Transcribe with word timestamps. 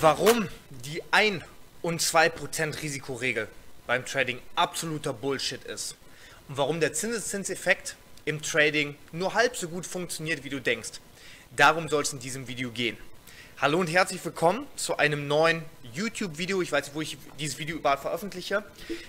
Warum 0.00 0.48
die 0.70 1.02
1 1.12 1.44
und 1.82 2.00
2% 2.00 2.82
Risikoregel 2.82 3.48
beim 3.86 4.04
Trading 4.04 4.40
absoluter 4.56 5.12
Bullshit 5.12 5.62
ist 5.64 5.96
und 6.48 6.56
warum 6.56 6.80
der 6.80 6.92
Zinseszinseffekt 6.92 7.96
im 8.24 8.42
Trading 8.42 8.96
nur 9.12 9.34
halb 9.34 9.56
so 9.56 9.68
gut 9.68 9.86
funktioniert, 9.86 10.42
wie 10.42 10.48
du 10.48 10.60
denkst. 10.60 11.00
Darum 11.56 11.88
soll 11.88 12.02
es 12.02 12.12
in 12.12 12.18
diesem 12.18 12.48
Video 12.48 12.70
gehen. 12.70 12.96
Hallo 13.58 13.78
und 13.78 13.86
herzlich 13.86 14.24
willkommen 14.24 14.66
zu 14.74 14.96
einem 14.96 15.28
neuen 15.28 15.62
YouTube-Video. 15.92 16.60
Ich 16.60 16.72
weiß 16.72 16.90
wo 16.94 17.00
ich 17.00 17.16
dieses 17.38 17.58
Video 17.58 17.76
überall 17.76 17.98
veröffentliche. 17.98 18.64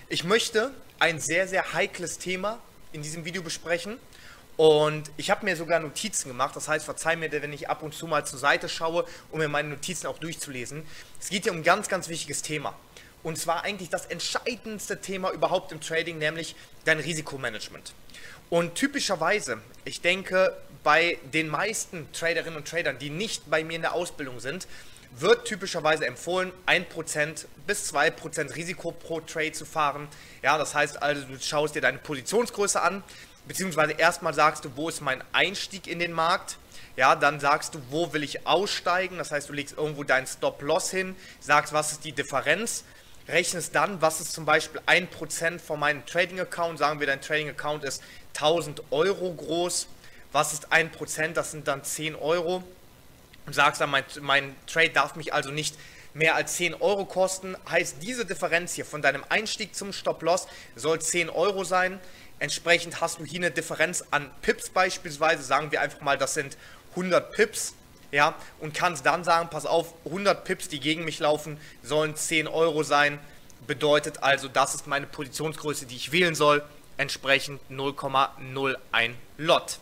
Ich 0.07 0.23
möchte 0.23 0.71
ein 0.99 1.19
sehr, 1.19 1.47
sehr 1.47 1.73
heikles 1.73 2.19
Thema 2.19 2.59
in 2.91 3.01
diesem 3.01 3.25
Video 3.25 3.41
besprechen. 3.41 3.97
Und 4.57 5.11
ich 5.17 5.29
habe 5.31 5.45
mir 5.45 5.55
sogar 5.55 5.79
Notizen 5.79 6.29
gemacht. 6.29 6.55
Das 6.55 6.67
heißt, 6.67 6.85
verzeih 6.85 7.15
mir, 7.15 7.31
wenn 7.31 7.51
ich 7.51 7.69
ab 7.69 7.83
und 7.83 7.93
zu 7.93 8.07
mal 8.07 8.25
zur 8.25 8.39
Seite 8.39 8.69
schaue, 8.69 9.05
um 9.31 9.39
mir 9.39 9.49
meine 9.49 9.69
Notizen 9.69 10.07
auch 10.07 10.17
durchzulesen. 10.17 10.83
Es 11.19 11.29
geht 11.29 11.43
hier 11.43 11.51
um 11.51 11.59
ein 11.59 11.63
ganz, 11.63 11.89
ganz 11.89 12.07
wichtiges 12.07 12.41
Thema. 12.41 12.73
Und 13.23 13.37
zwar 13.37 13.63
eigentlich 13.63 13.89
das 13.89 14.05
entscheidendste 14.05 15.01
Thema 15.01 15.31
überhaupt 15.31 15.71
im 15.71 15.81
Trading, 15.81 16.19
nämlich 16.19 16.55
dein 16.85 16.99
Risikomanagement. 16.99 17.93
Und 18.49 18.75
typischerweise, 18.75 19.59
ich 19.83 20.01
denke, 20.01 20.55
bei 20.83 21.17
den 21.33 21.47
meisten 21.47 22.07
Traderinnen 22.13 22.57
und 22.57 22.67
Tradern, 22.67 22.99
die 22.99 23.09
nicht 23.09 23.49
bei 23.49 23.63
mir 23.63 23.77
in 23.77 23.81
der 23.81 23.93
Ausbildung 23.93 24.39
sind, 24.39 24.67
wird 25.17 25.45
typischerweise 25.45 26.05
empfohlen, 26.05 26.51
1% 26.67 27.45
bis 27.65 27.93
2% 27.93 28.55
Risiko 28.55 28.91
pro 28.91 29.21
Trade 29.21 29.53
zu 29.53 29.65
fahren. 29.65 30.07
Ja, 30.43 30.57
das 30.57 30.75
heißt 30.75 31.01
also, 31.01 31.25
du 31.25 31.39
schaust 31.39 31.73
dir 31.73 31.81
deine 31.81 31.97
Positionsgröße 31.97 32.81
an, 32.81 33.03
beziehungsweise 33.47 33.93
erstmal 33.93 34.33
sagst 34.33 34.65
du, 34.65 34.71
wo 34.75 34.89
ist 34.89 35.01
mein 35.01 35.23
Einstieg 35.31 35.87
in 35.87 35.99
den 35.99 36.11
Markt. 36.11 36.57
Ja, 36.97 37.15
dann 37.15 37.39
sagst 37.39 37.75
du, 37.75 37.81
wo 37.89 38.13
will 38.13 38.23
ich 38.23 38.47
aussteigen. 38.47 39.17
Das 39.17 39.31
heißt, 39.31 39.49
du 39.49 39.53
legst 39.53 39.77
irgendwo 39.77 40.03
deinen 40.03 40.27
Stop-Loss 40.27 40.91
hin, 40.91 41.15
sagst, 41.39 41.73
was 41.73 41.91
ist 41.91 42.05
die 42.05 42.13
Differenz, 42.13 42.85
rechnest 43.27 43.75
dann, 43.75 44.01
was 44.01 44.21
ist 44.21 44.31
zum 44.31 44.45
Beispiel 44.45 44.81
1% 44.87 45.59
von 45.59 45.79
meinem 45.79 46.05
Trading-Account. 46.05 46.79
Sagen 46.79 46.99
wir, 46.99 47.07
dein 47.07 47.21
Trading-Account 47.21 47.83
ist 47.83 48.01
1000 48.35 48.83
Euro 48.91 49.33
groß. 49.33 49.87
Was 50.31 50.53
ist 50.53 50.71
1%? 50.71 51.33
Das 51.33 51.51
sind 51.51 51.67
dann 51.67 51.83
10 51.83 52.15
Euro. 52.15 52.63
Und 53.45 53.53
sagst 53.53 53.81
dann, 53.81 53.89
mein, 53.89 54.03
mein 54.21 54.55
Trade 54.65 54.89
darf 54.89 55.15
mich 55.15 55.33
also 55.33 55.51
nicht 55.51 55.75
mehr 56.13 56.35
als 56.35 56.55
10 56.55 56.75
Euro 56.75 57.05
kosten. 57.05 57.55
Heißt, 57.69 57.97
diese 58.01 58.25
Differenz 58.25 58.73
hier 58.73 58.85
von 58.85 59.01
deinem 59.01 59.23
Einstieg 59.29 59.75
zum 59.75 59.93
Stop-Loss 59.93 60.47
soll 60.75 60.99
10 60.99 61.29
Euro 61.29 61.63
sein. 61.63 61.99
Entsprechend 62.39 62.99
hast 63.01 63.19
du 63.19 63.25
hier 63.25 63.39
eine 63.39 63.51
Differenz 63.51 64.03
an 64.11 64.29
Pips 64.41 64.69
beispielsweise, 64.69 65.43
sagen 65.43 65.71
wir 65.71 65.81
einfach 65.81 66.01
mal, 66.01 66.17
das 66.17 66.33
sind 66.33 66.57
100 66.91 67.31
Pips, 67.31 67.73
ja, 68.11 68.35
und 68.59 68.73
kannst 68.73 69.05
dann 69.05 69.23
sagen, 69.23 69.49
pass 69.49 69.65
auf, 69.65 69.93
100 70.05 70.43
Pips, 70.43 70.67
die 70.67 70.79
gegen 70.79 71.05
mich 71.05 71.19
laufen, 71.19 71.57
sollen 71.81 72.15
10 72.15 72.47
Euro 72.47 72.83
sein, 72.83 73.19
bedeutet 73.67 74.21
also, 74.21 74.47
das 74.47 74.75
ist 74.75 74.87
meine 74.87 75.07
Positionsgröße, 75.07 75.85
die 75.85 75.95
ich 75.95 76.11
wählen 76.11 76.35
soll, 76.35 76.63
entsprechend 76.97 77.61
0,01 77.69 79.13
Lot. 79.37 79.79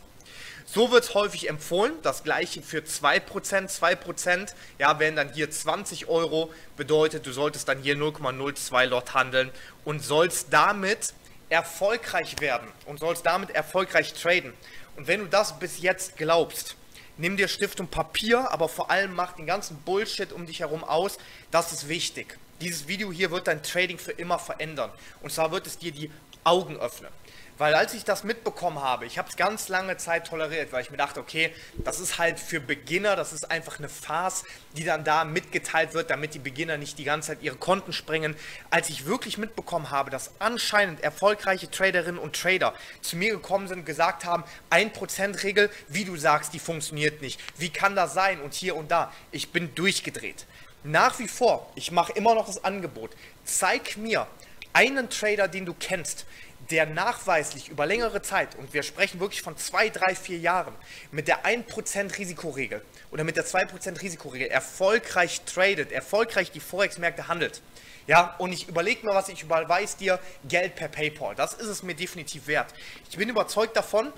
So 0.65 0.91
wird 0.91 1.03
es 1.03 1.13
häufig 1.13 1.49
empfohlen, 1.49 1.93
das 2.01 2.23
gleiche 2.23 2.61
für 2.61 2.79
2%, 2.79 3.21
2%, 3.69 4.53
ja, 4.79 4.97
wären 4.97 5.15
dann 5.15 5.31
hier 5.33 5.51
20 5.51 6.07
Euro, 6.07 6.51
bedeutet, 6.77 7.25
du 7.25 7.31
solltest 7.31 7.67
dann 7.67 7.79
hier 7.81 7.95
0,02 7.95 8.85
Lot 8.85 9.13
handeln 9.13 9.51
und 9.85 10.03
sollst 10.03 10.47
damit 10.51 11.13
erfolgreich 11.49 12.39
werden 12.39 12.67
und 12.85 12.99
sollst 12.99 13.25
damit 13.25 13.51
erfolgreich 13.51 14.13
traden. 14.13 14.53
Und 14.95 15.07
wenn 15.07 15.21
du 15.21 15.27
das 15.27 15.59
bis 15.59 15.81
jetzt 15.81 16.17
glaubst, 16.17 16.75
nimm 17.17 17.37
dir 17.37 17.47
Stift 17.47 17.79
und 17.79 17.91
Papier, 17.91 18.51
aber 18.51 18.69
vor 18.69 18.89
allem 18.89 19.13
mach 19.13 19.33
den 19.33 19.45
ganzen 19.45 19.77
Bullshit 19.81 20.31
um 20.31 20.45
dich 20.45 20.59
herum 20.59 20.83
aus. 20.83 21.17
Das 21.51 21.71
ist 21.71 21.87
wichtig. 21.87 22.37
Dieses 22.61 22.87
Video 22.87 23.11
hier 23.11 23.31
wird 23.31 23.47
dein 23.47 23.63
Trading 23.63 23.97
für 23.97 24.11
immer 24.11 24.39
verändern. 24.39 24.91
Und 25.21 25.31
zwar 25.31 25.51
wird 25.51 25.67
es 25.67 25.77
dir 25.77 25.91
die 25.91 26.11
Augen 26.43 26.77
öffnen. 26.77 27.11
Weil 27.57 27.75
als 27.75 27.93
ich 27.93 28.03
das 28.03 28.23
mitbekommen 28.23 28.81
habe, 28.81 29.05
ich 29.05 29.19
habe 29.19 29.29
es 29.29 29.35
ganz 29.35 29.67
lange 29.67 29.97
Zeit 29.97 30.27
toleriert, 30.27 30.71
weil 30.71 30.81
ich 30.81 30.89
mir 30.89 30.97
dachte, 30.97 31.19
okay, 31.19 31.53
das 31.75 31.99
ist 31.99 32.17
halt 32.17 32.39
für 32.39 32.59
Beginner, 32.59 33.15
das 33.15 33.31
ist 33.31 33.51
einfach 33.51 33.77
eine 33.77 33.89
Farce, 33.89 34.43
die 34.75 34.83
dann 34.83 35.03
da 35.03 35.23
mitgeteilt 35.23 35.93
wird, 35.93 36.09
damit 36.09 36.33
die 36.33 36.39
Beginner 36.39 36.77
nicht 36.77 36.97
die 36.97 37.03
ganze 37.03 37.27
Zeit 37.27 37.43
ihre 37.43 37.55
Konten 37.55 37.93
sprengen. 37.93 38.35
Als 38.71 38.89
ich 38.89 39.05
wirklich 39.05 39.37
mitbekommen 39.37 39.91
habe, 39.91 40.09
dass 40.09 40.31
anscheinend 40.39 41.01
erfolgreiche 41.01 41.69
Traderinnen 41.69 42.19
und 42.19 42.35
Trader 42.35 42.73
zu 43.01 43.17
mir 43.17 43.33
gekommen 43.33 43.67
sind 43.67 43.79
und 43.79 43.85
gesagt 43.85 44.25
haben, 44.25 44.43
1%-Regel, 44.71 45.69
wie 45.89 46.05
du 46.05 46.15
sagst, 46.15 46.53
die 46.53 46.59
funktioniert 46.59 47.21
nicht. 47.21 47.39
Wie 47.57 47.69
kann 47.69 47.95
das 47.95 48.15
sein? 48.15 48.41
Und 48.41 48.55
hier 48.55 48.75
und 48.75 48.89
da. 48.89 49.11
Ich 49.31 49.51
bin 49.51 49.75
durchgedreht. 49.75 50.47
Nach 50.83 51.19
wie 51.19 51.27
vor, 51.27 51.71
ich 51.75 51.91
mache 51.91 52.11
immer 52.13 52.33
noch 52.33 52.47
das 52.47 52.63
Angebot. 52.63 53.11
Zeig 53.45 53.95
mir 53.95 54.27
einen 54.73 55.09
Trader, 55.09 55.47
den 55.47 55.65
du 55.65 55.73
kennst, 55.79 56.25
der 56.69 56.85
nachweislich 56.85 57.69
über 57.69 57.85
längere 57.85 58.21
Zeit, 58.21 58.55
und 58.55 58.73
wir 58.73 58.83
sprechen 58.83 59.19
wirklich 59.19 59.41
von 59.41 59.57
zwei, 59.57 59.89
drei, 59.89 60.15
vier 60.15 60.37
Jahren, 60.37 60.73
mit 61.11 61.27
der 61.27 61.45
1% 61.45 62.17
Risikoregel 62.17 62.81
oder 63.11 63.23
mit 63.23 63.35
der 63.35 63.45
2% 63.45 64.01
Risikoregel 64.01 64.47
erfolgreich 64.47 65.41
tradet, 65.41 65.91
erfolgreich 65.91 66.51
die 66.51 66.59
Forex-Märkte 66.59 67.27
handelt. 67.27 67.61
Ja, 68.05 68.35
und 68.37 68.51
ich 68.51 68.67
überlege 68.67 69.05
mir 69.05 69.13
was, 69.13 69.29
ich 69.29 69.43
überweise 69.43 69.97
dir 69.97 70.19
Geld 70.47 70.75
per 70.75 70.89
PayPal. 70.89 71.35
Das 71.35 71.53
ist 71.53 71.67
es 71.67 71.83
mir 71.83 71.95
definitiv 71.95 72.47
wert. 72.47 72.73
Ich 73.09 73.17
bin 73.17 73.29
überzeugt 73.29 73.77
davon, 73.77 74.11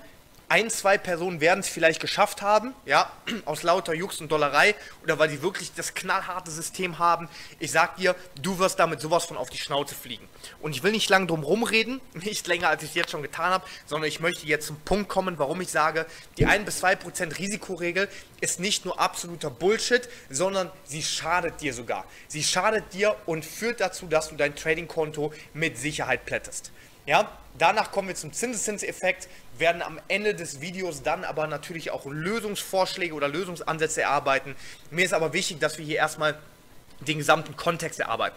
ein, 0.48 0.70
zwei 0.70 0.96
Personen 0.96 1.40
werden 1.40 1.60
es 1.60 1.68
vielleicht 1.68 2.00
geschafft 2.00 2.40
haben, 2.40 2.72
ja, 2.84 3.10
aus 3.46 3.62
lauter 3.64 3.94
Jux 3.94 4.20
und 4.20 4.30
Dollerei 4.30 4.74
oder 5.02 5.18
weil 5.18 5.28
sie 5.28 5.42
wirklich 5.42 5.72
das 5.74 5.94
knallharte 5.94 6.50
System 6.50 6.98
haben. 6.98 7.28
Ich 7.58 7.72
sag 7.72 7.96
dir, 7.96 8.14
du 8.40 8.58
wirst 8.58 8.78
damit 8.78 9.00
sowas 9.00 9.24
von 9.24 9.36
auf 9.36 9.50
die 9.50 9.58
Schnauze 9.58 9.94
fliegen. 9.94 10.28
Und 10.60 10.76
ich 10.76 10.82
will 10.84 10.92
nicht 10.92 11.08
lange 11.08 11.26
drum 11.26 11.42
rumreden, 11.42 12.00
nicht 12.14 12.46
länger 12.46 12.68
als 12.68 12.82
ich 12.84 12.90
es 12.90 12.94
jetzt 12.94 13.10
schon 13.10 13.22
getan 13.22 13.50
habe, 13.50 13.64
sondern 13.86 14.08
ich 14.08 14.20
möchte 14.20 14.46
jetzt 14.46 14.68
zum 14.68 14.78
Punkt 14.80 15.08
kommen, 15.08 15.38
warum 15.38 15.60
ich 15.60 15.68
sage, 15.68 16.06
die 16.38 16.46
1 16.46 16.64
bis 16.64 16.82
2% 16.82 17.38
Risikoregel 17.38 18.08
ist 18.40 18.60
nicht 18.60 18.84
nur 18.84 19.00
absoluter 19.00 19.50
Bullshit, 19.50 20.08
sondern 20.30 20.70
sie 20.84 21.02
schadet 21.02 21.60
dir 21.60 21.74
sogar. 21.74 22.04
Sie 22.28 22.44
schadet 22.44 22.92
dir 22.92 23.16
und 23.26 23.44
führt 23.44 23.80
dazu, 23.80 24.06
dass 24.06 24.28
du 24.28 24.36
dein 24.36 24.54
Trading-Konto 24.54 25.32
mit 25.54 25.76
Sicherheit 25.76 26.24
plättest. 26.24 26.70
Ja, 27.06 27.30
danach 27.56 27.92
kommen 27.92 28.08
wir 28.08 28.16
zum 28.16 28.32
Zinseszinseffekt, 28.32 29.28
werden 29.58 29.80
am 29.80 30.00
Ende 30.08 30.34
des 30.34 30.60
Videos 30.60 31.04
dann 31.04 31.22
aber 31.22 31.46
natürlich 31.46 31.92
auch 31.92 32.04
Lösungsvorschläge 32.04 33.14
oder 33.14 33.28
Lösungsansätze 33.28 34.02
erarbeiten. 34.02 34.56
Mir 34.90 35.04
ist 35.04 35.14
aber 35.14 35.32
wichtig, 35.32 35.60
dass 35.60 35.78
wir 35.78 35.84
hier 35.84 35.98
erstmal 35.98 36.36
den 36.98 37.18
gesamten 37.18 37.56
Kontext 37.56 38.00
erarbeiten. 38.00 38.36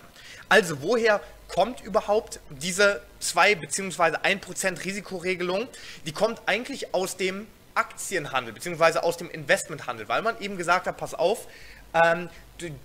Also 0.50 0.84
woher 0.84 1.19
kommt 1.47 1.81
überhaupt 1.81 2.40
diese 2.50 3.02
2 3.19 3.56
bzw. 3.56 4.18
1% 4.18 4.86
Risikoregelung? 4.86 5.68
Die 6.06 6.12
kommt 6.12 6.40
eigentlich 6.46 6.94
aus 6.94 7.18
dem 7.18 7.47
Aktienhandel 7.74 8.53
bzw. 8.53 9.00
aus 9.00 9.18
dem 9.18 9.31
Investmenthandel, 9.31 10.07
weil 10.09 10.22
man 10.22 10.40
eben 10.41 10.57
gesagt 10.57 10.86
hat, 10.86 10.97
pass 10.97 11.16
auf, 11.16 11.47
ähm, 11.96 12.30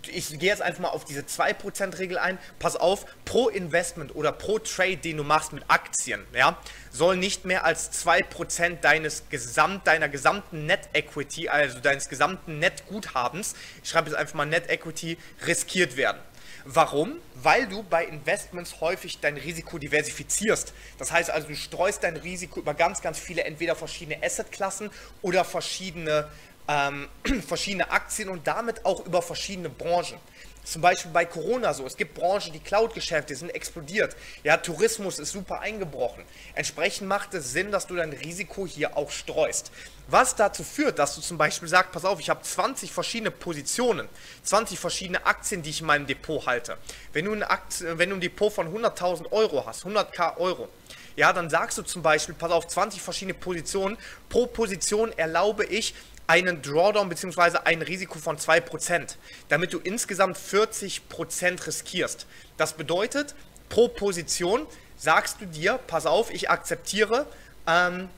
ich 0.07 0.39
gehe 0.39 0.49
jetzt 0.49 0.63
einfach 0.63 0.81
mal 0.81 0.89
auf 0.89 1.05
diese 1.05 1.23
2%-Regel 1.23 2.19
ein. 2.19 2.39
Pass 2.59 2.77
auf, 2.77 3.07
pro 3.25 3.49
Investment 3.49 4.15
oder 4.15 4.33
pro 4.33 4.59
Trade, 4.59 4.97
den 4.97 5.17
du 5.17 5.25
machst 5.25 5.53
mit 5.53 5.65
Aktien, 5.69 6.25
ja, 6.35 6.59
soll 6.91 7.17
nicht 7.17 7.45
mehr 7.45 7.65
als 7.65 7.93
2% 8.05 8.81
deines 8.81 9.29
Gesamt, 9.29 9.87
deiner 9.87 10.09
gesamten 10.09 10.67
Net 10.67 10.89
Equity, 10.93 11.49
also 11.49 11.81
deines 11.81 12.09
gesamten 12.09 12.59
Net 12.59 12.87
Guthabens, 12.89 13.55
ich 13.83 13.91
schreibe 13.91 14.11
jetzt 14.11 14.19
einfach 14.19 14.35
mal 14.35 14.47
Net 14.47 14.69
Equity, 14.71 15.19
riskiert 15.47 15.97
werden. 15.97 16.21
Warum? 16.67 17.19
Weil 17.35 17.67
du 17.67 17.83
bei 17.83 18.07
Investments 18.07 18.81
häufig 18.81 19.19
dein 19.21 19.37
Risiko 19.37 19.77
diversifizierst. 19.77 20.73
Das 20.97 21.13
heißt 21.13 21.29
also, 21.31 21.49
du 21.49 21.57
streust 21.57 22.03
dein 22.03 22.17
Risiko 22.17 22.59
über 22.61 22.73
ganz, 22.73 23.03
ganz 23.03 23.19
viele, 23.19 23.45
entweder 23.45 23.77
verschiedene 23.77 24.23
Assetklassen 24.23 24.91
oder 25.21 25.45
verschiedene 25.45 26.31
ähm, 26.69 27.09
verschiedene 27.47 27.91
Aktien 27.91 28.29
und 28.29 28.47
damit 28.47 28.85
auch 28.85 29.05
über 29.07 29.23
verschiedene 29.23 29.69
Branchen. 29.69 30.19
Zum 30.65 30.81
Beispiel 30.81 31.11
bei 31.11 31.27
Corona 31.27 31.75
so. 31.75 31.85
Es 31.85 31.97
gibt 31.97 32.15
Branchen, 32.15 32.51
die 32.51 32.59
Cloud-Geschäfte 32.59 33.37
sind 33.37 33.51
explodiert. 33.51 34.17
Ja, 34.43 34.57
Tourismus 34.57 35.19
ist 35.19 35.33
super 35.33 35.61
eingebrochen. 35.61 36.25
Entsprechend 36.55 37.07
macht 37.07 37.35
es 37.35 37.53
Sinn, 37.53 37.71
dass 37.71 37.87
du 37.87 37.97
dein 37.97 38.15
Risiko 38.15 38.67
hier 38.67 38.97
auch 38.97 39.11
streust. 39.11 39.71
Was 40.09 40.37
dazu 40.37 40.65
führt, 40.65 40.99
dass 40.99 41.15
du 41.15 41.21
zum 41.21 41.37
Beispiel 41.37 41.69
sagst, 41.69 41.93
pass 41.93 42.07
auf, 42.07 42.19
ich 42.19 42.31
habe 42.31 42.41
20 42.41 42.93
verschiedene 42.93 43.31
Positionen, 43.31 44.09
20 44.43 44.79
verschiedene 44.79 45.27
Aktien, 45.27 45.63
die 45.63 45.71
ich 45.71 45.81
in 45.81 45.87
meinem 45.87 46.07
Depot 46.07 46.47
halte. 46.47 46.79
Wenn 47.13 47.27
du, 47.27 47.33
eine 47.33 47.49
Aktie, 47.49 47.99
wenn 47.99 48.09
du 48.09 48.17
ein 48.17 48.21
Depot 48.21 48.51
von 48.53 48.75
100.000 48.75 49.33
Euro 49.33 49.67
hast, 49.67 49.85
100k 49.85 50.39
Euro, 50.39 50.69
ja, 51.17 51.33
dann 51.33 51.49
sagst 51.49 51.79
du 51.79 51.83
zum 51.83 52.03
Beispiel, 52.03 52.35
pass 52.35 52.51
auf, 52.51 52.67
20 52.67 53.01
verschiedene 53.01 53.35
Positionen. 53.35 53.97
Pro 54.29 54.47
Position 54.47 55.13
erlaube 55.17 55.65
ich 55.65 55.95
einen 56.27 56.63
Drawdown 56.63 57.09
bzw. 57.09 57.59
ein 57.65 57.83
Risiko 57.83 58.19
von 58.19 58.39
2%, 58.39 59.17
damit 59.49 59.73
du 59.73 59.79
insgesamt 59.79 60.37
40% 60.37 61.67
riskierst. 61.67 62.27
Das 62.57 62.75
bedeutet, 62.75 63.35
pro 63.69 63.89
Position 63.89 64.67
sagst 64.97 65.41
du 65.41 65.47
dir, 65.47 65.79
pass 65.87 66.07
auf, 66.07 66.33
ich 66.33 66.51
akzeptiere 66.51 67.27
ähm, 67.67 68.09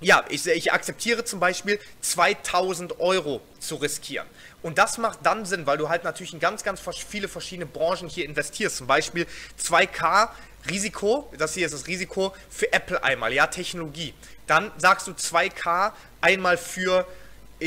ja, 0.00 0.24
ich, 0.28 0.46
ich 0.46 0.72
akzeptiere 0.72 1.24
zum 1.24 1.40
Beispiel 1.40 1.80
2000 2.02 3.00
Euro 3.00 3.40
zu 3.58 3.76
riskieren. 3.76 4.26
Und 4.62 4.78
das 4.78 4.98
macht 4.98 5.20
dann 5.22 5.46
Sinn, 5.46 5.66
weil 5.66 5.78
du 5.78 5.88
halt 5.88 6.04
natürlich 6.04 6.32
in 6.32 6.40
ganz, 6.40 6.62
ganz 6.62 6.80
viele 7.08 7.28
verschiedene 7.28 7.66
Branchen 7.66 8.08
hier 8.08 8.24
investierst. 8.24 8.76
Zum 8.76 8.86
Beispiel 8.86 9.26
2K 9.62 10.28
Risiko, 10.68 11.32
das 11.38 11.54
hier 11.54 11.66
ist 11.66 11.72
das 11.72 11.86
Risiko 11.86 12.34
für 12.50 12.72
Apple 12.72 13.02
einmal, 13.02 13.32
ja, 13.32 13.46
Technologie. 13.46 14.14
Dann 14.46 14.72
sagst 14.78 15.06
du 15.06 15.12
2K 15.12 15.92
einmal 16.20 16.56
für, 16.56 17.06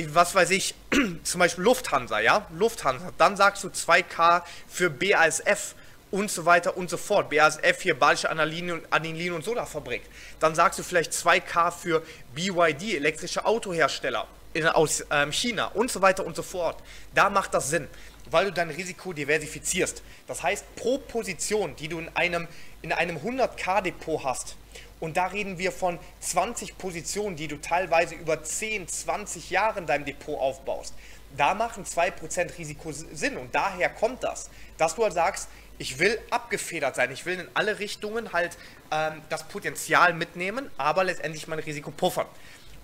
was 0.10 0.36
weiß 0.36 0.52
ich, 0.52 0.76
zum 1.24 1.40
Beispiel 1.40 1.64
Lufthansa, 1.64 2.20
ja, 2.20 2.48
Lufthansa. 2.52 3.12
Dann 3.18 3.38
sagst 3.38 3.64
du 3.64 3.70
2K 3.70 4.44
für 4.68 4.90
BASF 4.90 5.76
und 6.12 6.32
so 6.32 6.46
weiter 6.46 6.78
und 6.78 6.90
so 6.90 6.98
fort. 6.98 7.30
BASF 7.30 7.82
hier, 7.82 7.98
Badische 7.98 8.30
Anilin 8.30 8.72
und, 8.72 8.94
Anilin 8.94 9.42
Sodafabrik. 9.42 10.04
Dann 10.40 10.56
sagst 10.56 10.80
du 10.80 10.84
vielleicht 10.84 11.12
2K 11.12 11.72
für 11.72 12.04
BYD, 12.34 12.96
elektrische 12.96 13.46
Autohersteller 13.46 14.28
in, 14.54 14.66
aus 14.68 15.06
ähm, 15.12 15.32
China 15.32 15.66
und 15.68 15.92
so 15.92 16.02
weiter 16.02 16.26
und 16.26 16.36
so 16.36 16.44
fort. 16.44 16.78
Da 17.14 17.30
macht 17.30 17.54
das 17.54 17.70
Sinn, 17.70 17.88
weil 18.30 18.46
du 18.46 18.54
dein 18.54 18.70
Risiko 18.70 19.14
diversifizierst. 19.14 20.02
Das 20.28 20.44
heißt, 20.44 20.76
pro 20.76 20.98
Position, 20.98 21.76
die 21.76 21.88
du 21.88 22.00
in 22.00 22.10
einem, 22.16 22.48
in 22.82 22.92
einem 22.92 23.18
100k 23.18 23.82
Depot 23.82 24.24
hast, 24.24 24.56
und 25.00 25.18
da 25.18 25.28
reden 25.28 25.58
wir 25.58 25.72
von 25.72 26.00
20 26.20 26.78
Positionen, 26.78 27.36
die 27.36 27.48
du 27.48 27.60
teilweise 27.62 28.16
über 28.16 28.44
10, 28.44 28.88
20 28.88 29.50
Jahre 29.50 29.80
in 29.80 29.86
deinem 29.86 30.06
Depot 30.06 30.40
aufbaust. 30.40 30.94
Da 31.36 31.54
machen 31.54 31.84
2% 31.84 32.58
Risiko 32.58 32.92
Sinn 32.92 33.38
und 33.38 33.54
daher 33.54 33.90
kommt 33.90 34.24
das, 34.24 34.50
dass 34.78 34.96
du 34.96 35.04
halt 35.04 35.14
sagst, 35.14 35.50
ich 35.78 36.00
will 36.00 36.18
abgefedert 36.32 36.96
sein, 36.96 37.12
ich 37.12 37.26
will 37.26 37.40
in 37.40 37.48
alle 37.54 37.80
Richtungen 37.80 38.34
halt 38.34 38.58
ähm, 38.92 39.22
das 39.30 39.48
Potenzial 39.48 40.14
mitnehmen, 40.14 40.72
aber 40.78 41.04
letztendlich 41.04 41.48
mein 41.48 41.60
Risiko 41.60 41.92
puffern. 41.92 42.26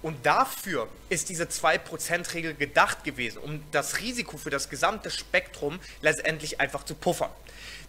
Und 0.03 0.25
dafür 0.25 0.89
ist 1.09 1.29
diese 1.29 1.45
2%-Regel 1.45 2.55
gedacht 2.55 3.05
gewesen, 3.05 3.37
um 3.37 3.63
das 3.71 3.99
Risiko 4.01 4.37
für 4.37 4.49
das 4.49 4.69
gesamte 4.69 5.09
Spektrum 5.09 5.79
letztendlich 6.01 6.59
einfach 6.59 6.83
zu 6.83 6.93
puffern. 6.93 7.31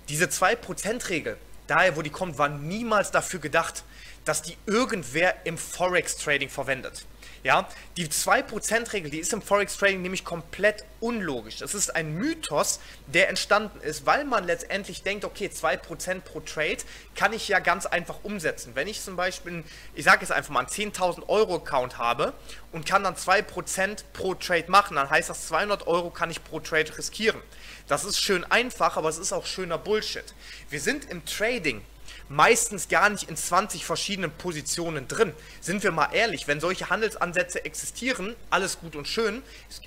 Diese 0.09 0.27
2%-Regel, 0.27 1.37
daher 1.67 1.97
wo 1.97 2.03
die 2.03 2.11
kommt, 2.11 2.39
war 2.39 2.49
niemals 2.49 3.11
dafür 3.11 3.41
gedacht, 3.41 3.83
dass 4.25 4.43
die 4.43 4.57
irgendwer 4.67 5.35
im 5.45 5.59
Forex-Trading 5.59 6.49
verwendet. 6.49 7.05
Ja, 7.45 7.69
die 7.99 8.09
2%-Regel, 8.09 9.11
die 9.11 9.19
ist 9.19 9.35
im 9.35 9.43
Forex-Trading 9.43 10.01
nämlich 10.01 10.25
komplett 10.25 10.87
unlogisch. 11.01 11.61
Es 11.61 11.75
ist 11.75 11.95
ein 11.95 12.15
Mythos, 12.15 12.81
der 13.07 13.29
entstanden 13.29 13.83
ist, 13.83 14.07
weil 14.07 14.25
man 14.25 14.45
letztendlich 14.45 15.03
denkt, 15.03 15.27
okay, 15.27 15.51
2% 15.55 16.23
pro 16.23 16.41
Trade 16.41 16.79
kann 17.15 17.35
ich 17.35 17.47
ja 17.49 17.59
ganz 17.59 17.85
einfach 17.85 18.21
umsetzen. 18.23 18.75
Wenn 18.75 18.89
ich 18.89 19.03
zum 19.03 19.17
Beispiel, 19.17 19.63
ich 19.95 20.07
sage 20.07 20.23
jetzt 20.23 20.33
einfach 20.33 20.55
mal, 20.55 20.61
einen 20.61 20.69
10.000 20.69 21.29
Euro 21.29 21.57
Account 21.57 21.99
habe 21.99 22.33
und 22.73 22.87
kann 22.87 23.05
dann 23.05 23.15
2% 23.15 24.05
pro 24.15 24.33
Trade 24.33 24.65
machen, 24.69 24.97
dann 24.97 25.11
heißt 25.11 25.29
das 25.29 25.47
200 25.49 25.87
Euro 25.87 26.09
kann 26.09 26.31
ich 26.31 26.43
pro 26.43 26.61
Trade 26.61 26.97
riskieren. 26.97 27.43
Das 27.89 28.05
ist 28.05 28.19
schön 28.19 28.45
einfach, 28.45 28.97
aber 28.97 29.11
es 29.11 29.19
ist 29.19 29.35
auch 29.35 29.45
schöner 29.45 29.77
Bullshit. 29.77 30.25
Wir 30.71 30.81
sind 30.81 31.11
im 31.11 31.27
Trading 31.27 31.85
meistens 32.29 32.89
gar 32.89 33.11
nicht 33.11 33.29
in 33.29 33.37
20 33.37 33.85
verschiedenen 33.85 34.31
Positionen 34.31 35.09
drin. 35.09 35.33
Sind 35.61 35.83
wir 35.83 35.93
mal 35.93 36.09
ehrlich, 36.13 36.49
wenn 36.49 36.61
solche 36.61 36.91
Handelsansätze 36.91 37.65
existieren, 37.65 38.35
alles 38.51 38.81
gut 38.81 38.97
und 38.97 39.07
schön. 39.07 39.43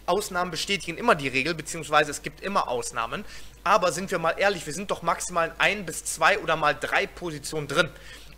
Ausnahmen 0.05 0.51
bestätigen 0.51 0.97
immer 0.97 1.15
die 1.15 1.27
Regel, 1.27 1.53
beziehungsweise 1.53 2.11
es 2.11 2.21
gibt 2.21 2.41
immer 2.41 2.67
Ausnahmen. 2.67 3.25
Aber 3.63 3.91
sind 3.91 4.11
wir 4.11 4.19
mal 4.19 4.35
ehrlich, 4.37 4.65
wir 4.65 4.73
sind 4.73 4.91
doch 4.91 5.01
maximal 5.01 5.49
in 5.49 5.53
ein 5.59 5.85
bis 5.85 6.05
zwei 6.05 6.39
oder 6.39 6.55
mal 6.55 6.73
drei 6.73 7.07
Positionen 7.07 7.67
drin. 7.67 7.89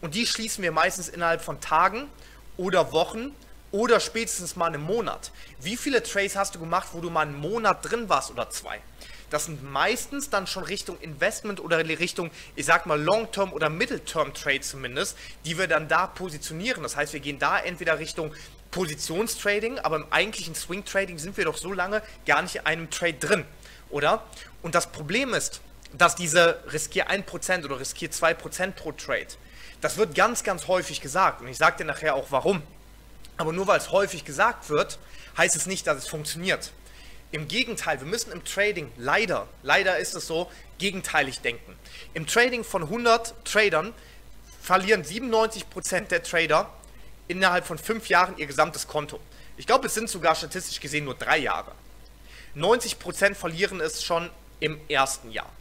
Und 0.02 0.16
die 0.16 0.26
schließen 0.26 0.64
wir 0.64 0.72
meistens 0.72 1.10
innerhalb 1.10 1.42
von 1.42 1.60
Tagen 1.60 2.08
oder 2.58 2.92
Wochen 2.92 3.36
oder 3.72 4.00
spätestens 4.00 4.56
mal 4.56 4.68
einem 4.68 4.82
Monat. 4.82 5.32
Wie 5.60 5.78
viele 5.78 6.02
Trades 6.02 6.36
hast 6.36 6.56
du 6.56 6.60
gemacht, 6.60 6.90
wo 6.94 7.02
du 7.02 7.10
mal 7.10 7.22
einen 7.22 7.38
Monat 7.38 7.90
drin 7.90 8.10
warst 8.10 8.32
oder 8.32 8.50
zwei? 8.50 8.80
Das 9.30 9.46
sind 9.46 9.64
meistens 9.64 10.30
dann 10.30 10.48
schon 10.48 10.64
Richtung 10.64 11.00
Investment 11.00 11.60
oder 11.60 11.78
Richtung, 11.88 12.32
ich 12.56 12.66
sag 12.66 12.86
mal, 12.86 13.00
Long-Term 13.00 13.54
oder 13.54 13.70
Middle-Term-Trade 13.70 14.62
zumindest, 14.62 15.18
die 15.46 15.58
wir 15.58 15.68
dann 15.68 15.88
da 15.88 16.08
positionieren. 16.08 16.84
Das 16.84 16.96
heißt, 16.96 17.14
wir 17.14 17.20
gehen 17.20 17.40
da 17.40 17.60
entweder 17.60 18.00
Richtung 18.00 18.34
Positionstrading, 18.72 19.80
aber 19.80 19.98
im 19.98 20.06
eigentlichen 20.12 20.56
Swing-Trading 20.56 21.18
sind 21.18 21.38
wir 21.38 21.46
doch 21.46 21.58
so 21.58 21.74
lange 21.74 22.02
gar 22.26 22.42
nicht 22.42 22.56
in 22.56 22.66
einem 22.66 22.90
Trade 22.90 23.16
drin, 23.16 23.46
oder? 23.90 24.24
Und 24.62 24.76
das 24.76 24.92
Problem 24.92 25.34
ist, 25.34 25.62
dass 25.94 26.16
diese 26.16 26.64
riskier 26.72 27.10
1% 27.10 27.66
oder 27.66 27.80
riskier 27.80 28.12
2% 28.12 28.72
pro 28.72 28.92
Trade, 28.92 29.28
das 29.82 29.98
wird 29.98 30.14
ganz, 30.14 30.44
ganz 30.44 30.68
häufig 30.68 31.02
gesagt 31.02 31.42
und 31.42 31.48
ich 31.48 31.58
sage 31.58 31.78
dir 31.78 31.86
nachher 31.86 32.16
auch 32.16 32.28
warum. 32.30 32.62
Aber 33.38 33.54
nur 33.54 33.68
weil 33.68 33.78
es 33.78 33.92
häufig 33.92 34.26
gesagt 34.26 34.70
wird, 34.70 35.00
heißt 35.38 35.56
es 35.56 35.66
nicht, 35.66 35.88
dass 35.88 35.98
es 35.98 36.08
funktioniert. 36.08 36.72
Im 37.32 37.48
Gegenteil, 37.48 38.00
wir 38.00 38.08
müssen 38.08 38.32
im 38.32 38.44
Trading 38.44 38.92
leider, 38.98 39.48
leider 39.62 39.98
ist 40.00 40.16
es 40.16 40.26
so, 40.26 40.50
gegenteilig 40.80 41.42
denken. 41.42 41.76
Im 42.14 42.26
Trading 42.26 42.64
von 42.64 42.84
100 42.84 43.34
Tradern 43.46 43.94
verlieren 44.62 45.04
97% 45.04 46.08
der 46.08 46.24
Trader 46.24 46.72
innerhalb 47.28 47.68
von 47.68 47.78
5 47.78 48.10
Jahren 48.10 48.38
ihr 48.38 48.48
gesamtes 48.48 48.88
Konto. 48.88 49.20
Ich 49.58 49.68
glaube, 49.68 49.88
es 49.88 49.94
sind 49.94 50.10
sogar 50.10 50.34
statistisch 50.36 50.80
gesehen 50.80 51.06
nur 51.06 51.16
3 51.16 51.38
Jahre. 51.38 51.74
90% 52.56 53.36
verlieren 53.36 53.80
es 53.80 54.04
schon 54.04 54.30
im 54.60 54.80
ersten 54.90 55.32
Jahr. 55.32 55.52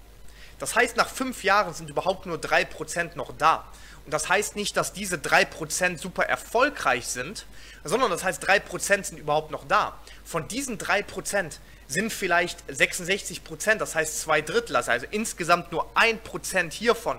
Das 0.58 0.74
heißt, 0.74 0.96
nach 0.96 1.08
5 1.08 1.44
Jahren 1.44 1.74
sind 1.74 1.90
überhaupt 1.90 2.24
nur 2.24 2.38
3% 2.38 3.14
noch 3.14 3.36
da. 3.36 3.70
Das 4.10 4.28
heißt 4.28 4.56
nicht, 4.56 4.76
dass 4.76 4.92
diese 4.92 5.16
3% 5.16 5.98
super 5.98 6.24
erfolgreich 6.24 7.06
sind, 7.06 7.46
sondern 7.84 8.10
das 8.10 8.24
heißt, 8.24 8.48
3% 8.48 9.04
sind 9.04 9.18
überhaupt 9.18 9.50
noch 9.50 9.66
da. 9.66 9.98
Von 10.24 10.48
diesen 10.48 10.78
3% 10.78 11.58
sind 11.86 12.12
vielleicht 12.12 12.62
66%, 12.70 13.76
das 13.76 13.94
heißt 13.94 14.20
zwei 14.20 14.42
Drittel, 14.42 14.76
also 14.76 15.06
insgesamt 15.10 15.72
nur 15.72 15.90
1% 15.96 16.72
hiervon 16.72 17.18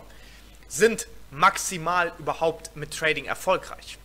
sind 0.67 1.07
maximal 1.31 2.13
überhaupt 2.19 2.75
mit 2.75 2.95
Trading 2.95 3.25
erfolgreich. 3.25 3.97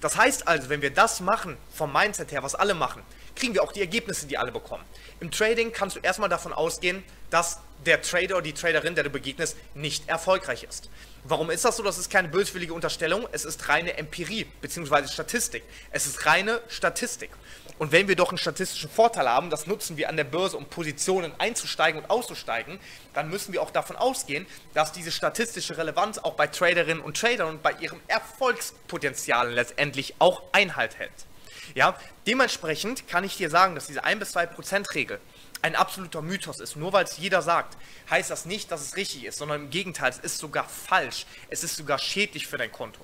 Das 0.00 0.16
heißt 0.16 0.46
also, 0.46 0.68
wenn 0.68 0.82
wir 0.82 0.92
das 0.92 1.20
machen, 1.20 1.56
vom 1.74 1.92
Mindset 1.92 2.30
her, 2.30 2.42
was 2.42 2.54
alle 2.54 2.74
machen, 2.74 3.02
kriegen 3.34 3.54
wir 3.54 3.62
auch 3.62 3.72
die 3.72 3.80
Ergebnisse, 3.80 4.26
die 4.26 4.38
alle 4.38 4.52
bekommen. 4.52 4.84
Im 5.20 5.30
Trading 5.30 5.72
kannst 5.72 5.96
du 5.96 6.00
erstmal 6.00 6.28
davon 6.28 6.52
ausgehen, 6.52 7.02
dass 7.30 7.58
der 7.84 8.00
Trader 8.00 8.36
oder 8.36 8.42
die 8.42 8.52
Traderin, 8.52 8.94
der 8.94 9.04
du 9.04 9.10
begegnest, 9.10 9.56
nicht 9.74 10.08
erfolgreich 10.08 10.62
ist. 10.62 10.88
Warum 11.24 11.50
ist 11.50 11.64
das 11.64 11.76
so? 11.76 11.82
Das 11.82 11.98
ist 11.98 12.10
keine 12.10 12.28
böswillige 12.28 12.74
Unterstellung, 12.74 13.26
es 13.32 13.44
ist 13.44 13.68
reine 13.68 13.96
Empirie 13.96 14.46
bzw. 14.60 15.08
Statistik. 15.08 15.64
Es 15.90 16.06
ist 16.06 16.26
reine 16.26 16.60
Statistik. 16.68 17.30
Und 17.78 17.92
wenn 17.92 18.08
wir 18.08 18.14
doch 18.14 18.28
einen 18.28 18.38
statistischen 18.38 18.88
Vorteil 18.88 19.28
haben, 19.28 19.50
das 19.50 19.66
nutzen 19.66 19.96
wir 19.96 20.08
an 20.08 20.16
der 20.16 20.24
Börse, 20.24 20.56
um 20.56 20.66
Positionen 20.66 21.32
einzusteigen 21.38 22.02
und 22.02 22.10
auszusteigen, 22.10 22.78
dann 23.14 23.30
müssen 23.30 23.52
wir 23.52 23.62
auch 23.62 23.70
davon 23.70 23.96
ausgehen, 23.96 24.46
dass 24.74 24.92
diese 24.92 25.10
statistische 25.10 25.76
Relevanz 25.76 26.18
auch 26.18 26.34
bei 26.34 26.46
Traderinnen 26.46 27.02
und 27.02 27.18
Tradern 27.18 27.48
und 27.48 27.62
bei 27.62 27.72
ihrem 27.72 28.00
Erfolgspotenzial 28.06 29.52
letztendlich 29.52 30.14
auch 30.18 30.42
Einhalt 30.52 30.98
hält. 30.98 31.26
Ja, 31.74 31.96
dementsprechend 32.26 33.08
kann 33.08 33.24
ich 33.24 33.36
dir 33.36 33.50
sagen, 33.50 33.74
dass 33.74 33.88
diese 33.88 34.04
1 34.04 34.20
bis 34.20 34.30
2 34.32 34.46
Prozent 34.46 34.94
Regel 34.94 35.20
ein 35.60 35.74
absoluter 35.74 36.22
Mythos 36.22 36.60
ist. 36.60 36.76
Nur 36.76 36.92
weil 36.92 37.04
es 37.04 37.16
jeder 37.16 37.42
sagt, 37.42 37.76
heißt 38.10 38.30
das 38.30 38.44
nicht, 38.44 38.70
dass 38.70 38.82
es 38.82 38.96
richtig 38.96 39.24
ist, 39.24 39.38
sondern 39.38 39.62
im 39.62 39.70
Gegenteil, 39.70 40.10
es 40.10 40.18
ist 40.18 40.38
sogar 40.38 40.68
falsch. 40.68 41.26
Es 41.48 41.64
ist 41.64 41.76
sogar 41.76 41.98
schädlich 41.98 42.46
für 42.46 42.58
dein 42.58 42.70
Konto. 42.70 43.00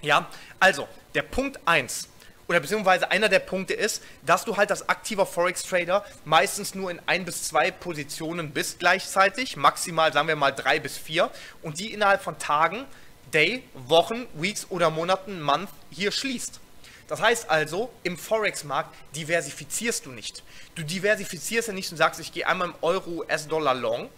Ja, 0.00 0.28
also 0.58 0.88
der 1.14 1.22
Punkt 1.22 1.60
1 1.66 2.08
oder 2.48 2.60
beziehungsweise 2.60 3.10
einer 3.10 3.28
der 3.28 3.38
Punkte 3.38 3.74
ist, 3.74 4.02
dass 4.22 4.44
du 4.44 4.56
halt 4.56 4.70
als 4.70 4.88
aktiver 4.88 5.26
Forex-Trader 5.26 6.04
meistens 6.24 6.74
nur 6.74 6.90
in 6.90 7.00
ein 7.06 7.24
bis 7.24 7.44
zwei 7.44 7.70
Positionen 7.70 8.50
bist 8.52 8.78
gleichzeitig, 8.78 9.56
maximal 9.56 10.12
sagen 10.12 10.28
wir 10.28 10.36
mal 10.36 10.50
drei 10.50 10.80
bis 10.80 10.98
vier 10.98 11.30
und 11.62 11.78
die 11.78 11.92
innerhalb 11.92 12.22
von 12.22 12.38
Tagen, 12.38 12.84
Day, 13.32 13.64
Wochen, 13.74 14.26
Weeks 14.34 14.66
oder 14.70 14.90
Monaten, 14.90 15.40
Month 15.40 15.70
hier 15.90 16.12
schließt. 16.12 16.60
Das 17.08 17.20
heißt 17.20 17.50
also, 17.50 17.90
im 18.02 18.16
Forex-Markt 18.16 18.94
diversifizierst 19.14 20.06
du 20.06 20.10
nicht. 20.10 20.42
Du 20.74 20.82
diversifizierst 20.82 21.68
ja 21.68 21.74
nicht 21.74 21.90
und 21.90 21.96
sagst, 21.96 22.20
ich 22.20 22.32
gehe 22.32 22.46
einmal 22.46 22.68
im 22.68 22.74
Euro, 22.80 23.10
US-Dollar 23.10 23.74
long, 23.74 24.08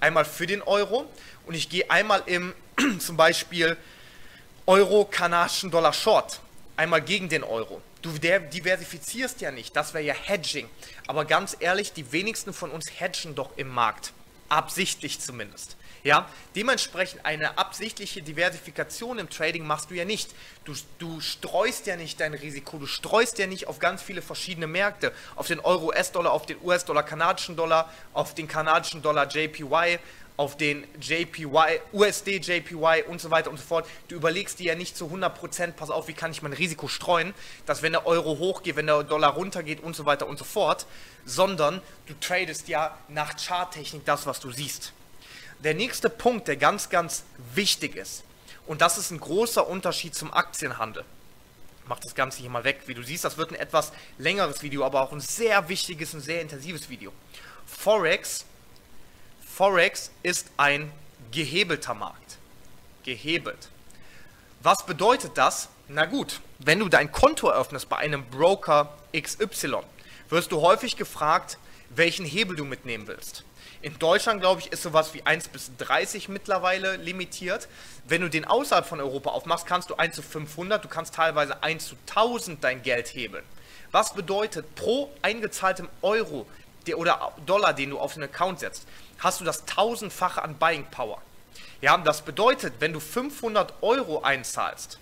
einmal 0.00 0.24
für 0.24 0.46
den 0.46 0.62
Euro 0.62 1.06
und 1.46 1.54
ich 1.54 1.68
gehe 1.68 1.90
einmal 1.90 2.22
im 2.26 2.54
zum 2.98 3.16
Beispiel 3.16 3.76
Euro, 4.66 5.04
kanadischen 5.04 5.70
Dollar 5.70 5.92
short, 5.92 6.40
einmal 6.76 7.00
gegen 7.00 7.28
den 7.28 7.42
Euro. 7.42 7.80
Du 8.02 8.12
diversifizierst 8.12 9.40
ja 9.40 9.50
nicht, 9.50 9.74
das 9.74 9.92
wäre 9.92 10.04
ja 10.04 10.14
Hedging. 10.14 10.68
Aber 11.06 11.24
ganz 11.24 11.56
ehrlich, 11.58 11.92
die 11.92 12.12
wenigsten 12.12 12.52
von 12.52 12.70
uns 12.70 13.00
hedgen 13.00 13.34
doch 13.34 13.56
im 13.56 13.68
Markt. 13.68 14.12
Absichtlich 14.48 15.20
zumindest. 15.20 15.77
Ja, 16.04 16.28
dementsprechend 16.54 17.24
eine 17.24 17.58
absichtliche 17.58 18.22
Diversifikation 18.22 19.18
im 19.18 19.28
Trading 19.28 19.66
machst 19.66 19.90
du 19.90 19.94
ja 19.94 20.04
nicht. 20.04 20.34
Du, 20.64 20.74
du 20.98 21.20
streust 21.20 21.86
ja 21.86 21.96
nicht 21.96 22.20
dein 22.20 22.34
Risiko, 22.34 22.78
du 22.78 22.86
streust 22.86 23.38
ja 23.38 23.46
nicht 23.46 23.66
auf 23.66 23.78
ganz 23.78 24.02
viele 24.02 24.22
verschiedene 24.22 24.66
Märkte, 24.66 25.12
auf 25.34 25.48
den 25.48 25.60
Euro, 25.60 25.88
US-Dollar, 25.88 26.32
auf 26.32 26.46
den 26.46 26.58
US-Dollar, 26.62 27.02
kanadischen 27.02 27.56
Dollar, 27.56 27.92
auf 28.12 28.34
den 28.34 28.46
kanadischen 28.46 29.02
Dollar, 29.02 29.28
JPY, 29.28 29.98
auf 30.38 30.56
den 30.56 30.86
JPY, 31.00 31.80
USD, 31.92 32.36
JPY 32.36 33.04
und 33.08 33.20
so 33.20 33.30
weiter 33.32 33.50
und 33.50 33.56
so 33.56 33.64
fort. 33.64 33.86
Du 34.06 34.14
überlegst 34.14 34.60
dir 34.60 34.66
ja 34.66 34.74
nicht 34.76 34.96
zu 34.96 35.06
100%, 35.06 35.72
pass 35.72 35.90
auf, 35.90 36.06
wie 36.06 36.12
kann 36.12 36.30
ich 36.30 36.42
mein 36.42 36.52
Risiko 36.52 36.86
streuen, 36.86 37.34
dass 37.66 37.82
wenn 37.82 37.92
der 37.92 38.06
Euro 38.06 38.38
hochgeht, 38.38 38.76
wenn 38.76 38.86
der 38.86 39.02
Dollar 39.02 39.32
runtergeht 39.32 39.82
und 39.82 39.96
so 39.96 40.06
weiter 40.06 40.28
und 40.28 40.38
so 40.38 40.44
fort, 40.44 40.86
sondern 41.24 41.82
du 42.06 42.14
tradest 42.20 42.68
ja 42.68 42.96
nach 43.08 43.34
Charttechnik 43.36 44.04
das, 44.04 44.26
was 44.26 44.38
du 44.38 44.52
siehst. 44.52 44.92
Der 45.64 45.74
nächste 45.74 46.08
Punkt, 46.08 46.48
der 46.48 46.56
ganz, 46.56 46.88
ganz 46.88 47.24
wichtig 47.54 47.96
ist, 47.96 48.24
und 48.66 48.82
das 48.82 48.98
ist 48.98 49.10
ein 49.10 49.20
großer 49.20 49.66
Unterschied 49.66 50.14
zum 50.14 50.32
Aktienhandel. 50.32 51.04
Ich 51.82 51.88
mach 51.88 52.00
das 52.00 52.14
Ganze 52.14 52.40
hier 52.40 52.50
mal 52.50 52.64
weg. 52.64 52.82
Wie 52.86 52.94
du 52.94 53.02
siehst, 53.02 53.24
das 53.24 53.38
wird 53.38 53.50
ein 53.50 53.54
etwas 53.54 53.92
längeres 54.18 54.62
Video, 54.62 54.84
aber 54.84 55.00
auch 55.00 55.12
ein 55.12 55.20
sehr 55.20 55.70
wichtiges 55.70 56.12
und 56.12 56.20
sehr 56.20 56.42
intensives 56.42 56.90
Video. 56.90 57.12
Forex 57.66 58.44
Forex 59.58 60.12
ist 60.22 60.46
ein 60.56 60.92
gehebelter 61.32 61.92
Markt. 61.92 62.38
Gehebelt. 63.02 63.70
Was 64.62 64.86
bedeutet 64.86 65.32
das? 65.34 65.68
Na 65.88 66.04
gut, 66.04 66.40
wenn 66.60 66.78
du 66.78 66.88
dein 66.88 67.10
Konto 67.10 67.48
eröffnest 67.48 67.88
bei 67.88 67.96
einem 67.96 68.24
Broker 68.26 68.96
XY, 69.12 69.78
wirst 70.28 70.52
du 70.52 70.60
häufig 70.60 70.96
gefragt, 70.96 71.58
welchen 71.90 72.24
Hebel 72.24 72.54
du 72.54 72.64
mitnehmen 72.64 73.08
willst. 73.08 73.42
In 73.80 73.96
Deutschland, 73.98 74.40
glaube 74.40 74.60
ich, 74.60 74.72
ist 74.72 74.82
sowas 74.82 75.14
wie 75.14 75.24
1 75.24 75.48
bis 75.48 75.70
30 75.78 76.28
mittlerweile 76.28 76.96
limitiert. 76.96 77.68
Wenn 78.06 78.22
du 78.22 78.30
den 78.30 78.44
außerhalb 78.44 78.84
von 78.84 79.00
Europa 79.00 79.30
aufmachst, 79.30 79.66
kannst 79.66 79.90
du 79.90 79.94
1 79.94 80.16
zu 80.16 80.22
500, 80.22 80.84
du 80.84 80.88
kannst 80.88 81.14
teilweise 81.14 81.62
1 81.62 81.88
zu 81.88 81.96
1000 82.08 82.62
dein 82.62 82.82
Geld 82.82 83.06
hebeln. 83.08 83.44
Was 83.92 84.14
bedeutet 84.14 84.74
pro 84.74 85.10
eingezahltem 85.22 85.88
Euro 86.02 86.46
oder 86.96 87.32
Dollar, 87.44 87.74
den 87.74 87.90
du 87.90 87.98
auf 87.98 88.14
den 88.14 88.22
Account 88.24 88.60
setzt, 88.60 88.86
hast 89.18 89.40
du 89.40 89.44
das 89.44 89.64
tausendfache 89.66 90.42
an 90.42 90.56
Buying 90.56 90.86
Power. 90.90 91.20
Ja, 91.80 91.96
das 91.98 92.22
bedeutet, 92.22 92.74
wenn 92.80 92.92
du 92.92 93.00
500 93.00 93.74
Euro 93.82 94.22
einzahlst, 94.22 94.98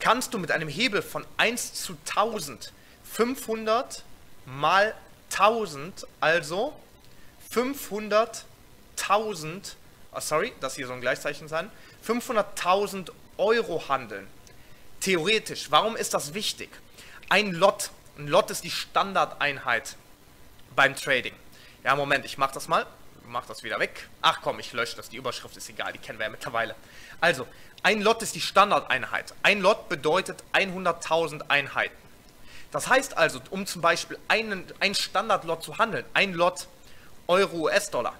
kannst 0.00 0.32
du 0.34 0.38
mit 0.38 0.50
einem 0.50 0.68
Hebel 0.68 1.02
von 1.02 1.24
1 1.36 1.74
zu 1.74 1.96
1000 2.08 2.72
500 3.04 4.04
mal 4.46 4.94
1000, 5.30 6.06
also 6.20 6.74
500.000, 7.52 9.74
oh 10.12 10.20
sorry, 10.20 10.52
das 10.60 10.76
hier 10.76 10.86
soll 10.86 10.96
ein 10.96 11.00
Gleichzeichen 11.00 11.48
sein, 11.48 11.70
500.000 12.06 13.10
Euro 13.36 13.88
handeln. 13.88 14.28
Theoretisch, 15.00 15.70
warum 15.70 15.96
ist 15.96 16.14
das 16.14 16.34
wichtig? 16.34 16.70
Ein 17.28 17.50
Lot, 17.52 17.90
ein 18.16 18.28
Lot 18.28 18.50
ist 18.50 18.62
die 18.64 18.70
Standardeinheit 18.70 19.96
beim 20.74 20.96
Trading. 20.96 21.34
Ja, 21.84 21.94
Moment, 21.96 22.24
ich 22.24 22.38
mache 22.38 22.54
das 22.54 22.68
mal 22.68 22.86
mach 23.28 23.46
das 23.46 23.62
wieder 23.62 23.78
weg. 23.78 24.08
Ach 24.22 24.40
komm, 24.42 24.58
ich 24.58 24.72
lösche 24.72 24.96
das, 24.96 25.08
die 25.08 25.16
Überschrift 25.16 25.56
ist 25.56 25.68
egal, 25.68 25.92
die 25.92 25.98
kennen 25.98 26.18
wir 26.18 26.26
ja 26.26 26.30
mittlerweile. 26.30 26.74
Also, 27.20 27.46
ein 27.82 28.02
Lot 28.02 28.22
ist 28.22 28.34
die 28.34 28.40
Standardeinheit. 28.40 29.34
Ein 29.42 29.60
Lot 29.60 29.88
bedeutet 29.88 30.42
100.000 30.52 31.48
Einheiten. 31.48 31.96
Das 32.70 32.88
heißt 32.88 33.16
also, 33.16 33.40
um 33.50 33.66
zum 33.66 33.80
Beispiel 33.80 34.18
einen, 34.28 34.64
ein 34.80 34.94
Standardlot 34.94 35.62
zu 35.62 35.78
handeln, 35.78 36.04
ein 36.12 36.34
Lot 36.34 36.66
Euro 37.28 37.58
US-Dollar, 37.58 38.14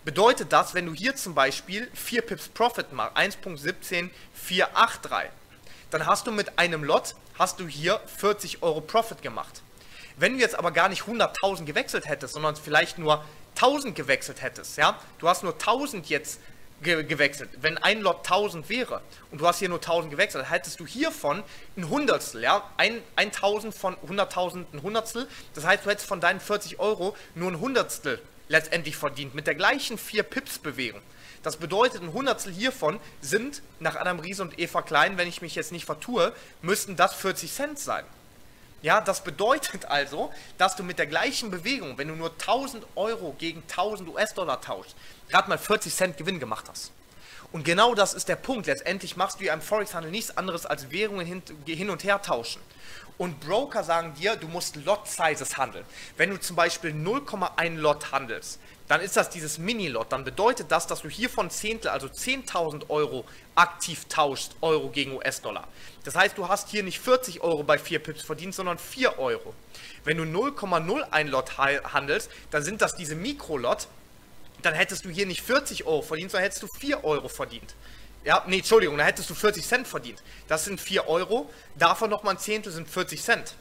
bedeutet 0.05 0.53
das, 0.53 0.75
wenn 0.75 0.87
du 0.87 0.95
hier 0.95 1.15
zum 1.15 1.37
Beispiel 1.37 1.89
4 1.95 2.23
Pips 2.23 2.49
Profit 2.49 2.93
machst, 2.93 3.17
1.17483, 3.17 4.11
dann 5.91 6.07
hast 6.07 6.27
du 6.27 6.33
mit 6.33 6.59
einem 6.59 6.85
Lot, 6.85 7.15
hast 7.39 7.61
du 7.61 7.67
hier 7.67 8.01
40 8.19 8.63
Euro 8.63 8.81
Profit 8.81 9.23
gemacht. 9.23 9.63
Wenn 10.17 10.35
du 10.35 10.41
jetzt 10.41 10.59
aber 10.59 10.71
gar 10.71 10.89
nicht 10.89 11.03
100.000 11.03 11.65
gewechselt 11.65 12.07
hättest, 12.09 12.35
sondern 12.35 12.57
vielleicht 12.57 12.99
nur 12.99 13.25
1000 13.57 13.95
gewechselt 13.95 14.43
hättest, 14.43 14.79
ja, 14.79 14.99
du 15.19 15.29
hast 15.29 15.43
nur 15.43 15.53
1000 15.53 16.09
jetzt 16.09 16.41
ge 16.83 17.03
gewechselt, 17.05 17.51
wenn 17.61 17.79
ein 17.79 18.01
Lot 18.01 18.19
1000 18.19 18.69
wäre 18.69 19.01
und 19.31 19.41
du 19.41 19.47
hast 19.47 19.59
hier 19.59 19.69
nur 19.69 19.79
1000 19.79 20.11
gewechselt, 20.11 20.51
hättest 20.51 20.81
du 20.81 20.87
hiervon 20.87 21.43
ein 21.77 21.89
Hundertstel, 21.89 22.43
ja, 22.43 22.63
ein, 22.77 23.03
1000 23.17 23.75
von 23.75 23.97
100.000 23.97 24.67
ein 24.73 24.83
Hundertstel, 24.83 25.29
das 25.55 25.65
heißt, 25.65 25.85
du 25.85 25.91
hättest 25.91 26.07
von 26.07 26.21
deinen 26.21 26.41
40 26.41 26.79
Euro 26.79 27.17
nur 27.35 27.51
ein 27.51 27.61
Hundertstel 27.61 28.21
letztendlich 28.49 28.97
verdient, 28.97 29.35
mit 29.35 29.47
der 29.47 29.55
gleichen 29.55 29.99
4 29.99 30.23
Pips 30.23 30.59
Bewegung. 30.59 31.03
Das 31.47 31.59
bedeutet, 31.59 32.03
ein 32.03 32.13
Hundertstel 32.13 32.53
hiervon 32.53 32.99
sind, 33.21 33.63
nach 33.79 33.95
Adam 33.95 34.19
Riese 34.19 34.43
und 34.43 34.59
Eva 34.59 34.83
Klein, 34.83 35.17
wenn 35.17 35.29
ich 35.29 35.43
mich 35.43 35.55
jetzt 35.55 35.71
nicht 35.71 35.85
vertue, 35.85 36.33
müssten 36.61 36.97
das 36.97 37.15
40 37.15 37.53
Cent 37.53 37.79
sein. 37.79 38.05
Ja, 38.83 39.01
das 39.01 39.23
bedeutet 39.23 39.85
also, 39.89 40.33
dass 40.59 40.75
du 40.75 40.83
mit 40.83 40.99
der 40.99 41.07
gleichen 41.07 41.53
Bewegung, 41.53 41.99
wenn 41.99 42.09
du 42.09 42.17
nur 42.17 42.33
1000 42.33 42.85
Euro 42.97 43.33
gegen 43.39 43.63
1000 43.63 44.09
US-Dollar 44.09 44.61
tauschst, 44.61 44.97
gerade 45.29 45.49
mal 45.49 45.57
40 45.57 45.95
Cent 45.95 46.17
Gewinn 46.17 46.41
gemacht 46.41 46.67
hast. 46.69 46.91
Und 47.53 47.65
genau 47.65 47.95
das 47.95 48.13
ist 48.15 48.29
der 48.29 48.35
Punkt. 48.35 48.67
Letztendlich 48.67 49.17
machst 49.17 49.39
du 49.39 49.45
ja 49.45 49.55
im 49.55 49.61
Forex-Handel 49.63 50.11
nichts 50.11 50.37
anderes 50.37 50.67
als 50.67 50.91
Währungen 50.91 51.25
hin, 51.25 51.43
hin 51.65 51.91
und 51.91 52.03
her 52.03 52.21
tauschen. 52.23 52.61
Und 53.19 53.39
Broker 53.39 53.85
sagen 53.85 54.15
dir, 54.15 54.35
du 54.35 54.49
musst 54.49 54.75
Lot-Sizes 54.75 55.57
handeln. 55.57 55.85
Wenn 56.17 56.31
du 56.31 56.41
zum 56.41 56.57
Beispiel 56.57 56.91
0,1 56.91 57.77
Lot 57.77 58.11
handelst, 58.11 58.59
dann 58.89 59.01
ist 59.01 59.17
das 59.17 59.31
dieses 59.31 59.59
Mini-Lot. 59.59 60.13
Dann 60.13 60.25
bedeutet 60.25 60.71
das, 60.71 60.87
dass 60.87 61.03
du 61.03 61.09
hier 61.09 61.29
von 61.29 61.51
Zehntel, 61.51 61.91
also 61.91 62.07
10.000 62.07 62.89
Euro 62.89 63.25
aktiv 63.55 64.05
tauschst, 64.09 64.55
Euro 64.61 64.89
gegen 64.91 65.17
US-Dollar. 65.17 65.67
Das 66.05 66.15
heißt, 66.15 66.39
du 66.39 66.49
hast 66.49 66.69
hier 66.69 66.83
nicht 66.83 67.01
40 67.01 67.41
Euro 67.41 67.65
bei 67.65 67.79
4 67.79 67.99
Pips 67.99 68.23
verdient, 68.23 68.55
sondern 68.55 68.79
4 68.79 69.19
Euro. 69.19 69.55
Wenn 70.05 70.19
du 70.19 70.23
0,01 70.23 71.25
Lot 71.25 71.59
handelst, 71.59 72.31
dann 72.51 72.63
sind 72.63 72.81
das 72.81 72.95
diese 72.95 73.17
Mikro-Lot. 73.17 73.89
Dann 74.63 74.75
hättest 74.75 75.05
du 75.05 75.11
hier 75.11 75.27
nicht 75.27 75.43
40 75.43 75.85
Euro 75.85 76.03
verdient, 76.03 76.31
sondern 76.31 76.45
hättest 76.45 76.63
du 76.63 76.69
4 76.69 77.05
Euro 77.05 77.29
verdient. 77.29 77.75
Ja, 78.25 78.43
nee, 78.47 78.59
Entschuldigung, 78.59 78.99
da 78.99 79.05
hättest 79.05 79.31
du 79.31 79.35
40 79.35 79.65
Cent 79.65 79.87
verdient. 79.87 80.23
Das 80.49 80.65
sind 80.65 80.81
4 80.81 81.09
Euro, 81.09 81.51
davon 81.77 82.11
nochmal 82.11 82.35
ein 82.35 82.41
Zehntel 82.41 82.73
sind 82.73 82.89
40 82.89 83.23
Cent 83.23 83.55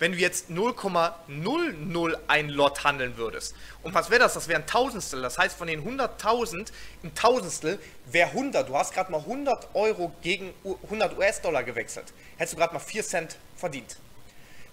wenn 0.00 0.12
du 0.12 0.18
jetzt 0.18 0.50
0,001 0.50 2.50
Lot 2.50 2.82
handeln 2.82 3.16
würdest. 3.16 3.54
Und 3.84 3.94
was 3.94 4.10
wäre 4.10 4.18
das? 4.18 4.34
Das 4.34 4.48
wäre 4.48 4.60
ein 4.60 4.66
Tausendstel. 4.66 5.22
Das 5.22 5.38
heißt, 5.38 5.56
von 5.56 5.68
den 5.68 5.86
100.000 5.86 6.72
ein 7.04 7.14
Tausendstel 7.14 7.78
wäre 8.06 8.30
100. 8.30 8.68
Du 8.68 8.76
hast 8.76 8.92
gerade 8.92 9.12
mal 9.12 9.20
100 9.20 9.68
Euro 9.74 10.12
gegen 10.22 10.52
100 10.84 11.16
US-Dollar 11.16 11.62
gewechselt. 11.62 12.12
Hättest 12.36 12.54
du 12.54 12.58
gerade 12.58 12.74
mal 12.74 12.80
4 12.80 13.04
Cent 13.04 13.36
verdient. 13.56 13.96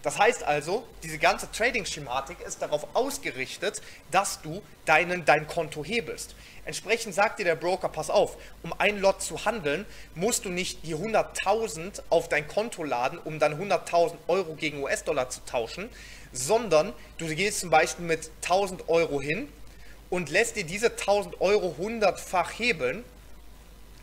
Das 0.03 0.19
heißt 0.19 0.43
also, 0.43 0.87
diese 1.03 1.17
ganze 1.17 1.51
Trading-Schematik 1.51 2.39
ist 2.41 2.61
darauf 2.61 2.87
ausgerichtet, 2.93 3.81
dass 4.11 4.41
du 4.41 4.61
deinen, 4.85 5.25
dein 5.25 5.47
Konto 5.47 5.83
hebelst. 5.83 6.35
Entsprechend 6.65 7.15
sagt 7.15 7.39
dir 7.39 7.45
der 7.45 7.55
Broker, 7.55 7.89
pass 7.89 8.09
auf, 8.09 8.37
um 8.61 8.73
ein 8.77 8.99
Lot 8.99 9.21
zu 9.21 9.45
handeln, 9.45 9.85
musst 10.15 10.45
du 10.45 10.49
nicht 10.49 10.85
die 10.85 10.95
100.000 10.95 12.01
auf 12.09 12.29
dein 12.29 12.47
Konto 12.47 12.83
laden, 12.83 13.19
um 13.23 13.39
dann 13.39 13.59
100.000 13.59 14.15
Euro 14.27 14.53
gegen 14.53 14.83
US-Dollar 14.83 15.29
zu 15.29 15.43
tauschen, 15.45 15.89
sondern 16.31 16.93
du 17.17 17.25
gehst 17.27 17.61
zum 17.61 17.69
Beispiel 17.69 18.05
mit 18.05 18.29
1.000 18.43 18.87
Euro 18.87 19.19
hin 19.19 19.51
und 20.09 20.29
lässt 20.29 20.57
dir 20.57 20.63
diese 20.63 20.87
1.000 20.87 21.39
Euro 21.39 21.75
100-fach 21.79 22.51
hebeln, 22.51 23.03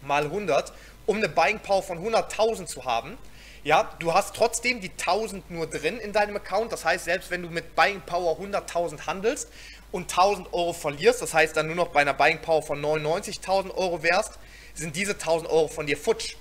mal 0.02 0.24
100, 0.24 0.72
um 1.06 1.18
eine 1.18 1.28
Buying 1.28 1.60
Power 1.60 1.82
von 1.82 2.04
100.000 2.04 2.66
zu 2.66 2.84
haben 2.84 3.16
ja, 3.64 3.90
du 3.98 4.12
hast 4.12 4.36
trotzdem 4.36 4.82
die 4.82 4.90
1000 4.90 5.50
nur 5.50 5.66
drin 5.66 5.98
in 5.98 6.12
deinem 6.12 6.36
Account. 6.36 6.70
Das 6.70 6.84
heißt, 6.84 7.06
selbst 7.06 7.30
wenn 7.30 7.42
du 7.42 7.48
mit 7.48 7.74
Buying 7.74 8.02
Power 8.02 8.38
100.000 8.38 9.06
handelst 9.06 9.48
und 9.90 10.10
1000 10.10 10.52
Euro 10.52 10.74
verlierst, 10.74 11.22
das 11.22 11.32
heißt 11.32 11.56
dann 11.56 11.66
nur 11.66 11.76
noch 11.76 11.88
bei 11.88 12.02
einer 12.02 12.12
Buying 12.12 12.40
Power 12.40 12.62
von 12.62 12.80
99.000 12.80 13.74
Euro 13.74 14.02
wärst, 14.02 14.38
sind 14.74 14.94
diese 14.94 15.12
1000 15.12 15.50
Euro 15.50 15.68
von 15.68 15.86
dir 15.86 15.96
futsch. 15.96 16.36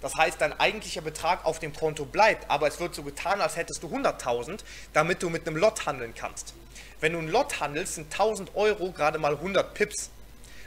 Das 0.00 0.14
heißt, 0.14 0.40
dein 0.40 0.58
eigentlicher 0.60 1.00
Betrag 1.00 1.44
auf 1.44 1.58
dem 1.58 1.72
Konto 1.72 2.04
bleibt, 2.04 2.48
aber 2.48 2.68
es 2.68 2.78
wird 2.78 2.94
so 2.94 3.02
getan, 3.02 3.40
als 3.40 3.56
hättest 3.56 3.82
du 3.82 3.88
100.000, 3.88 4.60
damit 4.92 5.22
du 5.22 5.30
mit 5.30 5.48
einem 5.48 5.56
Lot 5.56 5.86
handeln 5.86 6.14
kannst. 6.14 6.54
Wenn 7.00 7.14
du 7.14 7.18
ein 7.18 7.28
Lot 7.28 7.58
handelst, 7.58 7.96
sind 7.96 8.12
1000 8.12 8.54
Euro 8.54 8.92
gerade 8.92 9.18
mal 9.18 9.34
100 9.34 9.74
Pips 9.74 10.10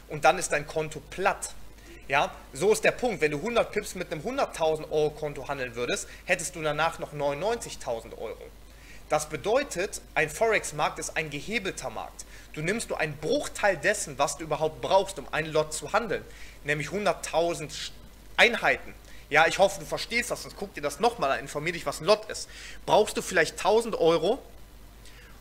und 0.10 0.26
dann 0.26 0.38
ist 0.38 0.52
dein 0.52 0.68
Konto 0.68 1.02
platt. 1.10 1.54
Ja, 2.12 2.30
so 2.52 2.74
ist 2.74 2.84
der 2.84 2.92
Punkt. 2.92 3.22
Wenn 3.22 3.32
du 3.32 3.38
100 3.38 3.72
Pips 3.72 3.96
mit 3.96 4.12
einem 4.12 4.22
100.000 4.22 4.92
Euro 4.92 5.12
Konto 5.12 5.48
handeln 5.48 5.76
würdest, 5.76 6.10
hättest 6.26 6.58
du 6.58 6.62
danach 6.62 7.00
noch 7.00 7.14
99.000 7.14 8.18
Euro. 8.18 8.36
Das 9.08 9.30
bedeutet, 9.30 10.02
ein 10.14 10.30
Forex-Markt 10.30 11.00
ist 11.00 11.16
ein 11.16 11.30
gehebelter 11.30 11.90
Markt. 11.90 12.26
Du 12.52 12.62
nimmst 12.62 12.90
nur 12.90 13.00
einen 13.00 13.16
Bruchteil 13.16 13.78
dessen, 13.78 14.20
was 14.20 14.36
du 14.36 14.44
überhaupt 14.44 14.82
brauchst, 14.82 15.20
um 15.20 15.26
einen 15.32 15.54
Lot 15.54 15.74
zu 15.74 15.94
handeln, 15.94 16.26
nämlich 16.66 16.90
100.000 16.90 17.92
Einheiten. 18.36 18.94
ja, 19.30 19.48
ich 19.48 19.60
hoffe, 19.60 19.80
du 19.80 19.86
verstehst 19.86 20.32
das, 20.32 20.44
sonst 20.44 20.58
guck 20.58 20.74
dir 20.74 20.82
das 20.82 21.00
nochmal 21.00 21.32
an, 21.32 21.40
informier 21.40 21.72
dich, 21.72 21.86
was 21.86 22.02
ein 22.02 22.06
Lot 22.08 22.30
ist. 22.30 22.50
Brauchst 22.86 23.16
du 23.16 23.22
vielleicht 23.22 23.54
1000 23.54 23.96
Euro, 23.96 24.40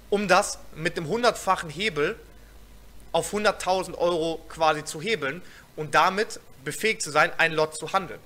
um 0.08 0.28
das 0.28 0.60
mit 0.76 0.96
einem 0.96 1.08
hundertfachen 1.08 1.68
Hebel 1.68 2.16
auf 3.10 3.34
100.000 3.34 3.98
Euro 3.98 4.40
quasi 4.48 4.84
zu 4.84 5.00
hebeln 5.00 5.42
und 5.74 5.96
damit 5.96 6.38
befähigt 6.64 7.02
zu 7.02 7.10
sein, 7.10 7.32
ein 7.38 7.52
Lot 7.52 7.76
zu 7.76 7.92
handeln. 7.92 8.20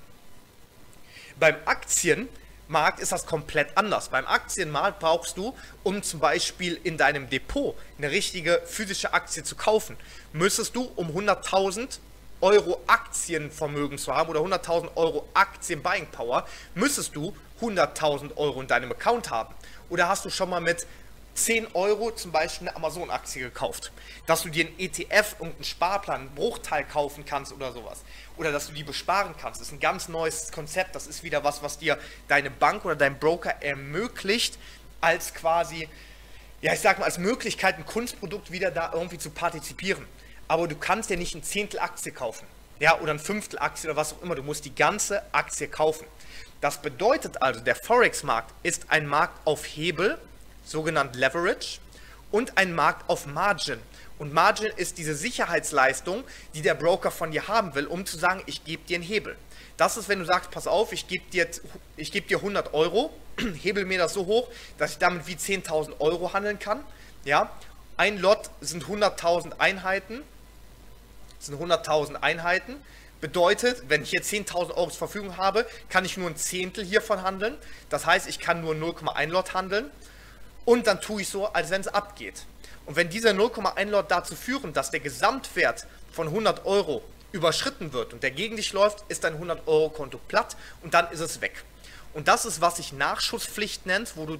Beim 1.39 1.55
Aktienmarkt 1.65 2.99
ist 2.99 3.11
das 3.11 3.25
komplett 3.25 3.77
anders. 3.77 4.09
Beim 4.09 4.25
Aktienmarkt 4.25 4.99
brauchst 4.99 5.37
du, 5.37 5.55
um 5.83 6.01
zum 6.01 6.19
Beispiel 6.19 6.79
in 6.83 6.97
deinem 6.97 7.29
Depot 7.29 7.75
eine 7.97 8.11
richtige 8.11 8.61
physische 8.65 9.13
Aktie 9.13 9.43
zu 9.43 9.55
kaufen, 9.55 9.97
müsstest 10.31 10.75
du 10.75 10.91
um 10.95 11.09
100.000 11.09 11.99
Euro 12.41 12.81
Aktienvermögen 12.87 13.97
zu 13.97 14.13
haben 14.13 14.29
oder 14.29 14.41
100.000 14.41 14.95
Euro 14.95 15.27
Aktien-Buying 15.33 16.07
Power, 16.07 16.47
müsstest 16.73 17.15
du 17.15 17.35
100.000 17.61 18.35
Euro 18.37 18.61
in 18.61 18.67
deinem 18.67 18.91
Account 18.91 19.29
haben. 19.29 19.53
Oder 19.89 20.07
hast 20.07 20.25
du 20.25 20.29
schon 20.29 20.49
mal 20.49 20.61
mit 20.61 20.85
10 21.35 21.67
Euro 21.73 22.11
zum 22.11 22.31
Beispiel 22.31 22.69
eine 22.69 22.77
Amazon-Aktie 22.77 23.43
gekauft. 23.43 23.91
Dass 24.25 24.43
du 24.43 24.49
dir 24.49 24.67
einen 24.67 24.79
ETF, 24.79 25.35
irgendeinen 25.39 25.63
Sparplan, 25.65 26.21
einen 26.21 26.29
Bruchteil 26.31 26.85
kaufen 26.85 27.25
kannst 27.25 27.51
oder 27.51 27.73
sowas. 27.73 28.03
Oder 28.37 28.51
dass 28.51 28.67
du 28.67 28.73
die 28.73 28.83
besparen 28.83 29.35
kannst. 29.39 29.59
Das 29.59 29.67
ist 29.67 29.73
ein 29.73 29.79
ganz 29.79 30.07
neues 30.07 30.51
Konzept. 30.51 30.95
Das 30.95 31.07
ist 31.07 31.23
wieder 31.23 31.43
was, 31.43 31.61
was 31.61 31.77
dir 31.77 31.99
deine 32.27 32.49
Bank 32.49 32.85
oder 32.85 32.95
dein 32.95 33.19
Broker 33.19 33.61
ermöglicht, 33.61 34.57
als 35.01 35.33
quasi, 35.33 35.89
ja, 36.61 36.73
ich 36.73 36.79
sag 36.79 36.99
mal, 36.99 37.05
als 37.05 37.17
Möglichkeit, 37.17 37.77
ein 37.77 37.85
Kunstprodukt 37.85 38.51
wieder 38.51 38.71
da 38.71 38.91
irgendwie 38.93 39.17
zu 39.17 39.29
partizipieren. 39.29 40.07
Aber 40.47 40.67
du 40.67 40.75
kannst 40.75 41.09
ja 41.09 41.17
nicht 41.17 41.35
ein 41.35 41.43
Zehntel 41.43 41.79
Aktie 41.81 42.13
kaufen. 42.13 42.47
Ja, 42.79 42.99
oder 42.99 43.11
ein 43.11 43.19
Fünftel 43.19 43.59
Aktie 43.59 43.89
oder 43.89 43.97
was 43.97 44.13
auch 44.13 44.21
immer. 44.21 44.35
Du 44.35 44.43
musst 44.43 44.63
die 44.63 44.73
ganze 44.73 45.21
Aktie 45.33 45.67
kaufen. 45.67 46.05
Das 46.61 46.81
bedeutet 46.81 47.41
also, 47.41 47.59
der 47.59 47.75
Forex-Markt 47.75 48.53
ist 48.63 48.85
ein 48.89 49.05
Markt 49.05 49.45
auf 49.45 49.65
Hebel 49.65 50.17
sogenannt 50.65 51.15
Leverage, 51.15 51.79
und 52.31 52.57
ein 52.57 52.73
Markt 52.73 53.09
auf 53.09 53.27
Margin. 53.27 53.79
Und 54.17 54.33
Margin 54.33 54.71
ist 54.75 54.97
diese 54.97 55.15
Sicherheitsleistung, 55.15 56.23
die 56.53 56.61
der 56.61 56.73
Broker 56.73 57.11
von 57.11 57.31
dir 57.31 57.47
haben 57.47 57.75
will, 57.75 57.85
um 57.85 58.05
zu 58.05 58.17
sagen, 58.17 58.43
ich 58.45 58.63
gebe 58.65 58.83
dir 58.83 58.95
einen 58.95 59.03
Hebel. 59.03 59.37
Das 59.77 59.97
ist, 59.97 60.09
wenn 60.09 60.19
du 60.19 60.25
sagst, 60.25 60.51
pass 60.51 60.67
auf, 60.67 60.91
ich 60.93 61.07
gebe 61.07 61.23
dir, 61.31 61.47
geb 61.97 62.27
dir 62.27 62.37
100 62.37 62.73
Euro, 62.73 63.13
hebel 63.61 63.85
mir 63.85 63.97
das 63.97 64.13
so 64.13 64.25
hoch, 64.25 64.49
dass 64.77 64.91
ich 64.91 64.97
damit 64.97 65.27
wie 65.27 65.35
10.000 65.35 65.99
Euro 65.99 66.33
handeln 66.33 66.59
kann. 66.59 66.83
Ja, 67.25 67.51
ein 67.97 68.17
Lot 68.17 68.49
sind 68.61 68.85
100.000 68.85 69.59
Einheiten, 69.59 70.21
sind 71.39 71.57
100.000 71.59 72.15
Einheiten. 72.15 72.75
Bedeutet, 73.21 73.83
wenn 73.87 74.03
ich 74.03 74.09
hier 74.09 74.21
10.000 74.21 74.71
Euro 74.71 74.89
zur 74.89 74.97
Verfügung 74.97 75.37
habe, 75.37 75.65
kann 75.89 76.03
ich 76.03 76.17
nur 76.17 76.29
ein 76.29 76.35
Zehntel 76.35 76.83
hiervon 76.83 77.23
handeln. 77.23 77.57
Das 77.89 78.05
heißt, 78.05 78.27
ich 78.27 78.39
kann 78.39 78.61
nur 78.61 78.75
0,1 78.75 79.27
Lot 79.27 79.53
handeln 79.53 79.89
und 80.65 80.87
dann 80.87 80.99
tue 80.99 81.21
ich 81.21 81.29
so, 81.29 81.47
als 81.47 81.69
wenn 81.69 81.81
es 81.81 81.87
abgeht. 81.87 82.45
Und 82.85 82.95
wenn 82.95 83.09
diese 83.09 83.29
0,1 83.29 83.85
Lot 83.85 84.11
dazu 84.11 84.35
führen, 84.35 84.73
dass 84.73 84.91
der 84.91 84.99
Gesamtwert 84.99 85.87
von 86.11 86.27
100 86.27 86.65
Euro 86.65 87.03
überschritten 87.31 87.93
wird 87.93 88.13
und 88.13 88.23
der 88.23 88.31
gegen 88.31 88.55
dich 88.55 88.73
läuft, 88.73 89.03
ist 89.07 89.23
dein 89.23 89.33
100 89.33 89.67
Euro 89.67 89.89
Konto 89.89 90.19
platt 90.27 90.55
und 90.81 90.93
dann 90.93 91.11
ist 91.11 91.19
es 91.19 91.41
weg. 91.41 91.63
Und 92.13 92.29
das 92.29 92.45
ist, 92.45 92.61
was 92.61 92.77
sich 92.77 92.93
Nachschusspflicht 92.93 93.85
nennt, 93.85 94.15
wo 94.15 94.25
du 94.25 94.39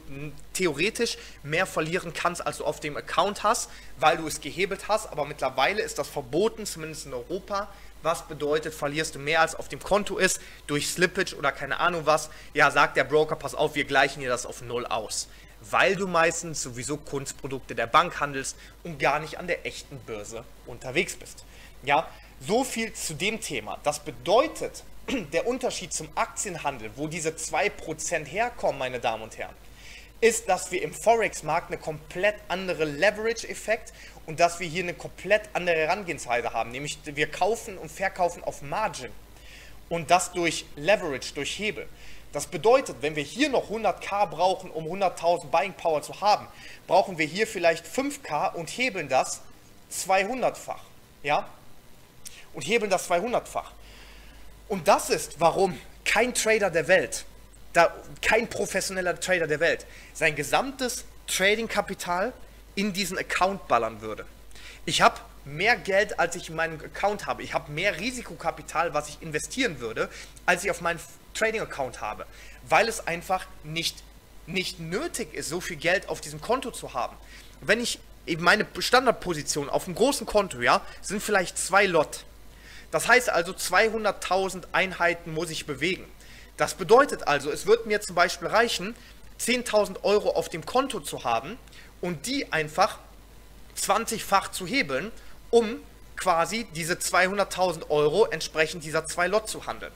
theoretisch 0.54 1.18
mehr 1.44 1.66
verlieren 1.66 2.14
kannst, 2.14 2.46
als 2.46 2.60
du 2.60 2.64
auf 2.64 2.80
dem 2.80 2.96
Account 2.96 3.44
hast, 3.44 3.70
weil 4.00 4.16
du 4.16 4.26
es 4.28 4.40
gehebelt 4.40 4.88
hast. 4.88 5.08
Aber 5.12 5.26
mittlerweile 5.26 5.82
ist 5.82 6.00
das 6.00 6.08
verboten, 6.08 6.66
zumindest 6.66 7.06
in 7.06 7.14
Europa. 7.14 7.68
Was 8.02 8.30
bedeutet, 8.30 8.74
verlierst 8.74 9.16
du 9.16 9.20
mehr 9.20 9.42
als 9.42 9.56
auf 9.56 9.68
dem 9.68 9.82
Konto 9.82 10.18
ist, 10.18 10.40
durch 10.68 10.88
Slippage 10.88 11.36
oder 11.36 11.52
keine 11.52 11.82
Ahnung 11.82 12.06
was. 12.06 12.30
Ja, 12.54 12.72
sagt 12.72 12.96
der 12.96 13.04
Broker, 13.04 13.36
pass 13.36 13.56
auf, 13.56 13.76
wir 13.76 13.84
gleichen 13.84 14.22
dir 14.22 14.30
das 14.30 14.46
auf 14.46 14.62
Null 14.62 14.86
aus 14.86 15.28
weil 15.72 15.96
du 15.96 16.08
meistens 16.08 16.62
sowieso 16.62 16.98
Kunstprodukte 16.98 17.76
der 17.76 17.88
Bank 17.88 18.20
handelst 18.20 18.56
und 18.84 19.00
gar 19.00 19.20
nicht 19.20 19.38
an 19.38 19.48
der 19.48 19.66
echten 19.66 20.00
Börse 20.00 20.44
unterwegs 20.66 21.16
bist. 21.16 21.46
Ja, 21.84 22.08
so 22.40 22.64
viel 22.64 22.94
zu 22.94 23.14
dem 23.14 23.40
Thema. 23.40 23.80
Das 23.84 24.00
bedeutet, 24.00 24.84
der 25.34 25.48
Unterschied 25.48 25.94
zum 25.94 26.10
Aktienhandel, 26.16 26.92
wo 26.96 27.08
diese 27.08 27.30
2% 27.30 28.26
herkommen, 28.26 28.80
meine 28.80 29.00
Damen 29.00 29.24
und 29.24 29.38
Herren, 29.38 29.56
ist, 30.22 30.48
dass 30.50 30.72
wir 30.72 30.82
im 30.82 30.94
Forex-Markt 30.94 31.68
eine 31.68 31.78
komplett 31.78 32.36
andere 32.48 32.86
Leverage-Effekt 32.86 33.94
und 34.26 34.40
dass 34.40 34.60
wir 34.60 34.68
hier 34.68 34.84
eine 34.84 34.94
komplett 34.94 35.50
andere 35.54 35.76
Herangehensweise 35.76 36.54
haben. 36.54 36.72
Nämlich 36.72 37.00
wir 37.04 37.30
kaufen 37.30 37.78
und 37.78 37.92
verkaufen 37.92 38.44
auf 38.44 38.62
Margin 38.62 39.12
und 39.90 40.10
das 40.10 40.32
durch 40.32 40.66
Leverage, 40.76 41.34
durch 41.34 41.58
Hebel. 41.60 41.88
Das 42.36 42.48
bedeutet, 42.48 42.98
wenn 43.00 43.16
wir 43.16 43.24
hier 43.24 43.48
noch 43.48 43.70
100k 43.70 44.26
brauchen, 44.26 44.70
um 44.70 44.88
100.000 44.88 45.46
Buying 45.46 45.72
Power 45.72 46.02
zu 46.02 46.20
haben, 46.20 46.46
brauchen 46.86 47.18
wir 47.18 47.26
hier 47.26 47.48
vielleicht 47.48 47.86
5k 47.86 48.56
und 48.56 48.68
hebeln 48.68 49.08
das 49.08 49.40
200-fach. 49.90 50.82
Ja? 51.24 51.48
Und 52.54 52.64
hebeln 52.64 52.92
das 52.92 53.10
200-fach. 53.10 53.72
Und 54.68 54.90
das 54.90 55.10
ist, 55.12 55.40
warum 55.40 55.80
kein 56.04 56.34
Trader 56.34 56.70
der 56.70 56.90
Welt, 56.90 57.24
da, 57.72 57.96
kein 58.22 58.50
professioneller 58.50 59.18
Trader 59.18 59.48
der 59.48 59.62
Welt, 59.62 59.86
sein 60.14 60.36
gesamtes 60.36 61.06
Trading-Kapital 61.28 62.34
in 62.76 62.92
diesen 62.92 63.18
Account 63.18 63.66
ballern 63.70 64.02
würde. 64.02 64.26
Ich 64.86 65.02
habe 65.02 65.22
mehr 65.46 65.78
Geld, 65.78 66.20
als 66.20 66.36
ich 66.36 66.50
in 66.50 66.58
meinem 66.58 66.82
Account 66.82 67.28
habe. 67.28 67.44
Ich 67.44 67.54
habe 67.54 67.72
mehr 67.72 67.98
Risikokapital, 67.98 68.94
was 68.94 69.08
ich 69.08 69.22
investieren 69.22 69.80
würde, 69.80 70.10
als 70.46 70.66
ich 70.66 70.72
auf 70.72 70.82
meinen 70.82 71.00
Trading-Account 71.36 72.02
habe, 72.02 72.26
weil 72.68 72.88
es 72.88 73.06
einfach 73.06 73.46
nicht, 73.64 74.04
nicht 74.48 74.80
nötig 74.80 75.34
ist, 75.34 75.50
so 75.50 75.62
viel 75.62 75.78
Geld 75.78 76.10
auf 76.10 76.22
diesem 76.22 76.42
Konto 76.42 76.72
zu 76.72 76.94
haben. 76.94 77.16
Wenn 77.62 77.80
ich 77.80 78.00
eben 78.26 78.44
meine 78.44 78.66
Standardposition 78.80 79.70
auf 79.70 79.86
einem 79.86 79.96
großen 79.96 80.26
Konto, 80.26 80.62
ja, 80.62 80.82
sind 81.02 81.22
vielleicht 81.22 81.58
zwei 81.58 81.86
Lot. 81.86 82.26
Das 82.92 83.08
heißt 83.08 83.30
also 83.30 83.52
200.000 83.52 84.64
Einheiten 84.72 85.34
muss 85.34 85.50
ich 85.50 85.66
bewegen. 85.66 86.06
Das 86.58 86.76
bedeutet 86.76 87.28
also, 87.28 87.52
es 87.52 87.66
wird 87.66 87.86
mir 87.86 88.02
zum 88.02 88.16
Beispiel 88.16 88.48
reichen, 88.48 88.96
10.000 89.40 90.04
Euro 90.04 90.32
auf 90.32 90.50
dem 90.50 90.66
Konto 90.66 91.02
zu 91.02 91.24
haben 91.26 91.58
und 92.02 92.26
die 92.26 92.52
einfach 92.54 93.00
20-fach 93.78 94.52
zu 94.52 94.66
hebeln, 94.66 95.12
um 95.50 95.80
quasi 96.16 96.66
diese 96.76 96.94
200.000 96.94 97.90
Euro 97.90 98.26
entsprechend 98.28 98.86
dieser 98.86 99.06
zwei 99.06 99.28
Lot 99.28 99.50
zu 99.50 99.68
handeln. 99.68 99.92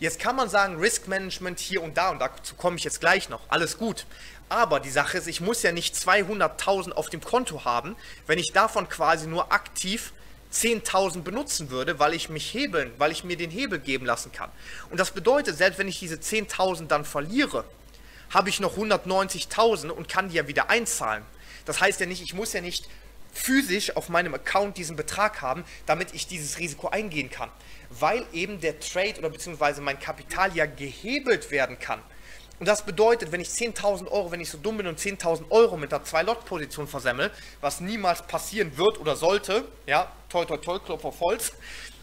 Jetzt 0.00 0.20
kann 0.20 0.36
man 0.36 0.48
sagen, 0.48 0.76
Risk 0.76 1.08
Management 1.08 1.58
hier 1.58 1.82
und 1.82 1.96
da, 1.96 2.10
und 2.10 2.20
dazu 2.20 2.54
komme 2.54 2.76
ich 2.76 2.84
jetzt 2.84 3.00
gleich 3.00 3.28
noch, 3.28 3.40
alles 3.48 3.78
gut. 3.78 4.06
Aber 4.48 4.80
die 4.80 4.90
Sache 4.90 5.18
ist, 5.18 5.26
ich 5.26 5.40
muss 5.40 5.62
ja 5.62 5.72
nicht 5.72 5.94
200.000 5.94 6.92
auf 6.92 7.10
dem 7.10 7.20
Konto 7.20 7.64
haben, 7.64 7.96
wenn 8.26 8.38
ich 8.38 8.52
davon 8.52 8.88
quasi 8.88 9.26
nur 9.26 9.52
aktiv 9.52 10.12
10.000 10.52 11.22
benutzen 11.22 11.70
würde, 11.70 11.98
weil 11.98 12.14
ich 12.14 12.28
mich 12.28 12.54
hebeln, 12.54 12.92
weil 12.96 13.12
ich 13.12 13.24
mir 13.24 13.36
den 13.36 13.50
Hebel 13.50 13.78
geben 13.78 14.06
lassen 14.06 14.32
kann. 14.32 14.50
Und 14.90 14.98
das 14.98 15.10
bedeutet, 15.10 15.58
selbst 15.58 15.78
wenn 15.78 15.88
ich 15.88 15.98
diese 15.98 16.14
10.000 16.14 16.86
dann 16.86 17.04
verliere, 17.04 17.64
habe 18.30 18.48
ich 18.48 18.60
noch 18.60 18.76
190.000 18.76 19.90
und 19.90 20.08
kann 20.08 20.28
die 20.28 20.36
ja 20.36 20.46
wieder 20.46 20.70
einzahlen. 20.70 21.24
Das 21.66 21.80
heißt 21.80 22.00
ja 22.00 22.06
nicht, 22.06 22.22
ich 22.22 22.34
muss 22.34 22.52
ja 22.52 22.60
nicht 22.60 22.88
physisch 23.38 23.96
auf 23.96 24.08
meinem 24.08 24.34
Account 24.34 24.76
diesen 24.76 24.96
Betrag 24.96 25.40
haben, 25.40 25.64
damit 25.86 26.14
ich 26.14 26.26
dieses 26.26 26.58
Risiko 26.58 26.88
eingehen 26.88 27.30
kann. 27.30 27.50
Weil 27.90 28.26
eben 28.32 28.60
der 28.60 28.80
Trade 28.80 29.18
oder 29.18 29.30
beziehungsweise 29.30 29.80
mein 29.80 29.98
Kapital 29.98 30.54
ja 30.54 30.66
gehebelt 30.66 31.50
werden 31.50 31.78
kann. 31.78 32.00
Und 32.58 32.66
das 32.66 32.82
bedeutet, 32.82 33.30
wenn 33.30 33.40
ich 33.40 33.48
10.000 33.48 34.08
Euro, 34.08 34.32
wenn 34.32 34.40
ich 34.40 34.50
so 34.50 34.58
dumm 34.58 34.78
bin 34.78 34.88
und 34.88 34.98
10.000 34.98 35.50
Euro 35.50 35.76
mit 35.76 35.94
einer 35.94 36.04
2-Lot-Position 36.04 36.88
versemmel, 36.88 37.30
was 37.60 37.80
niemals 37.80 38.22
passieren 38.22 38.76
wird 38.76 38.98
oder 38.98 39.14
sollte, 39.14 39.64
ja, 39.86 40.10
toi 40.28 40.44
toi 40.44 40.56
toi, 40.56 40.80
Klopf 40.80 41.04
auf 41.04 41.20
Holz, 41.20 41.52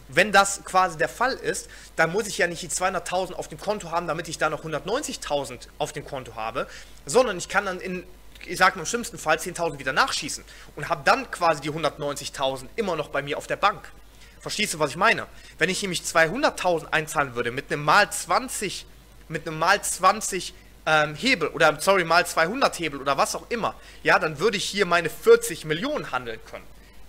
wenn 0.08 0.32
das 0.32 0.64
quasi 0.64 0.98
der 0.98 1.10
Fall 1.10 1.34
ist, 1.34 1.68
dann 1.96 2.12
muss 2.12 2.28
ich 2.28 2.38
ja 2.38 2.48
nicht 2.48 2.62
die 2.62 2.70
200.000 2.70 3.34
auf 3.34 3.48
dem 3.48 3.60
Konto 3.60 3.92
haben, 3.92 4.08
damit 4.08 4.28
ich 4.28 4.38
da 4.38 4.50
noch 4.50 4.64
190.000 4.64 5.68
auf 5.78 5.92
dem 5.94 6.06
Konto 6.06 6.36
habe, 6.36 6.68
sondern 7.06 7.38
ich 7.38 7.50
kann 7.50 7.66
dann 7.66 7.82
in 7.82 8.06
ich 8.48 8.58
sage 8.58 8.76
mal 8.76 8.82
im 8.82 8.86
schlimmsten 8.86 9.18
Fall 9.18 9.38
10.000 9.38 9.80
wieder 9.80 9.94
nachschießen 9.94 10.44
und 10.76 10.90
habe 10.90 11.02
dann 11.06 11.30
quasi 11.32 11.62
die 11.62 11.72
190.000 11.72 12.68
immer 12.76 12.96
noch 12.96 13.10
bei 13.10 13.22
mir 13.22 13.38
auf 13.38 13.48
der 13.48 13.56
Bank. 13.56 13.92
Verstehst 14.40 14.76
du, 14.76 14.80
was 14.80 14.92
ich 14.92 14.98
meine? 14.98 15.26
Wenn 15.58 15.70
ich 15.70 15.82
nämlich 15.82 16.02
200.000 16.02 16.92
einzahlen 16.92 17.36
würde 17.36 17.52
mit 17.52 17.72
einem 17.72 17.84
mal 17.84 18.12
20, 18.12 18.86
mit 19.28 19.48
einem 19.48 19.58
mal 19.58 19.82
20 19.82 20.54
ähm, 20.86 21.16
Hebel 21.16 21.48
oder 21.50 21.80
sorry, 21.80 22.04
mal 22.04 22.26
200 22.26 22.78
Hebel 22.78 23.02
oder 23.02 23.18
was 23.18 23.36
auch 23.36 23.50
immer, 23.50 23.74
ja, 24.04 24.20
dann 24.20 24.40
würde 24.40 24.58
ich 24.58 24.66
hier 24.66 24.86
meine 24.86 25.10
40 25.10 25.66
Millionen 25.66 26.12
handeln 26.12 26.40
können. 26.46 26.66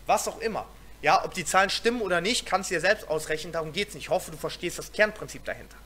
Was 0.06 0.28
auch 0.28 0.40
immer. 0.40 0.66
Ja, 1.02 1.24
ob 1.24 1.34
die 1.34 1.44
Zahlen 1.44 1.68
stimmen 1.68 2.00
oder 2.00 2.20
nicht, 2.20 2.46
kannst 2.46 2.70
du 2.70 2.74
dir 2.74 2.80
selbst 2.80 3.08
ausrechnen, 3.08 3.52
darum 3.52 3.72
geht 3.72 3.88
es 3.88 3.94
nicht. 3.94 4.04
Ich 4.04 4.10
hoffe, 4.10 4.30
du 4.30 4.36
verstehst 4.38 4.78
das 4.78 4.92
Kernprinzip 4.92 5.44
dahinter. 5.44 5.76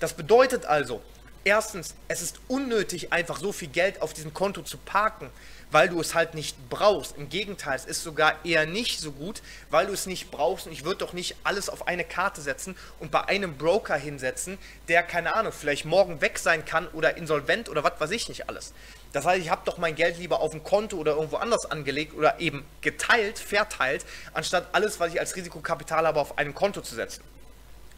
Das 0.00 0.14
bedeutet 0.14 0.66
also, 0.66 1.00
Erstens, 1.48 1.94
es 2.08 2.20
ist 2.20 2.40
unnötig, 2.46 3.10
einfach 3.10 3.40
so 3.40 3.52
viel 3.52 3.68
Geld 3.68 4.02
auf 4.02 4.12
diesem 4.12 4.34
Konto 4.34 4.60
zu 4.60 4.76
parken, 4.76 5.30
weil 5.70 5.88
du 5.88 5.98
es 5.98 6.14
halt 6.14 6.34
nicht 6.34 6.68
brauchst. 6.68 7.16
Im 7.16 7.30
Gegenteil, 7.30 7.74
es 7.74 7.86
ist 7.86 8.02
sogar 8.02 8.34
eher 8.44 8.66
nicht 8.66 9.00
so 9.00 9.12
gut, 9.12 9.40
weil 9.70 9.86
du 9.86 9.94
es 9.94 10.04
nicht 10.04 10.30
brauchst 10.30 10.66
und 10.66 10.74
ich 10.74 10.84
würde 10.84 10.98
doch 10.98 11.14
nicht 11.14 11.36
alles 11.44 11.70
auf 11.70 11.88
eine 11.88 12.04
Karte 12.04 12.42
setzen 12.42 12.76
und 13.00 13.10
bei 13.10 13.24
einem 13.24 13.56
Broker 13.56 13.96
hinsetzen, 13.96 14.58
der, 14.88 15.02
keine 15.02 15.34
Ahnung, 15.36 15.54
vielleicht 15.58 15.86
morgen 15.86 16.20
weg 16.20 16.38
sein 16.38 16.66
kann 16.66 16.86
oder 16.88 17.16
insolvent 17.16 17.70
oder 17.70 17.82
was 17.82 17.98
weiß 17.98 18.10
ich 18.10 18.28
nicht 18.28 18.50
alles. 18.50 18.74
Das 19.14 19.24
heißt, 19.24 19.40
ich 19.40 19.48
habe 19.48 19.62
doch 19.64 19.78
mein 19.78 19.94
Geld 19.94 20.18
lieber 20.18 20.42
auf 20.42 20.50
dem 20.50 20.62
Konto 20.62 20.98
oder 20.98 21.12
irgendwo 21.12 21.36
anders 21.36 21.64
angelegt 21.64 22.12
oder 22.12 22.40
eben 22.40 22.62
geteilt, 22.82 23.38
verteilt, 23.38 24.04
anstatt 24.34 24.66
alles, 24.72 25.00
was 25.00 25.14
ich 25.14 25.18
als 25.18 25.34
Risikokapital 25.34 26.06
habe, 26.06 26.20
auf 26.20 26.36
einem 26.36 26.54
Konto 26.54 26.82
zu 26.82 26.94
setzen. 26.94 27.24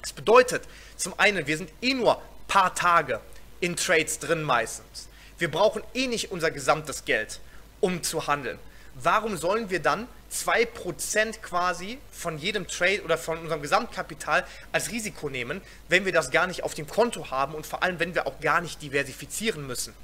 Das 0.03 0.13
bedeutet, 0.13 0.63
zum 0.95 1.19
einen, 1.19 1.49
wir 1.49 1.57
sind 1.57 1.73
eh 1.83 1.95
nur 1.95 2.23
paar 2.47 2.75
Tage 2.75 3.21
in 3.61 3.77
Trades 3.77 4.18
drin 4.18 4.42
meistens. 4.42 5.09
Wir 5.38 5.51
brauchen 5.51 5.83
eh 5.94 6.07
nicht 6.07 6.31
unser 6.31 6.51
gesamtes 6.51 7.05
Geld, 7.05 7.40
um 7.81 8.03
zu 8.03 8.27
handeln. 8.27 8.59
Warum 8.94 9.37
sollen 9.37 9.70
wir 9.70 9.81
dann 9.81 10.09
2% 10.33 11.40
quasi 11.40 11.99
von 12.12 12.38
jedem 12.38 12.66
Trade 12.66 13.03
oder 13.03 13.16
von 13.18 13.38
unserem 13.38 13.62
Gesamtkapital 13.62 14.44
als 14.73 14.90
Risiko 14.90 15.29
nehmen, 15.29 15.61
wenn 15.88 16.05
wir 16.05 16.12
das 16.12 16.31
gar 16.31 16.46
nicht 16.46 16.62
auf 16.62 16.75
dem 16.75 16.87
Konto 16.87 17.31
haben 17.31 17.55
und 17.55 17.66
vor 17.66 17.83
allem, 17.83 17.99
wenn 17.99 18.14
wir 18.14 18.27
auch 18.27 18.38
gar 18.40 18.61
nicht 18.61 18.83
diversifizieren 18.83 19.66
müssen? 19.66 19.94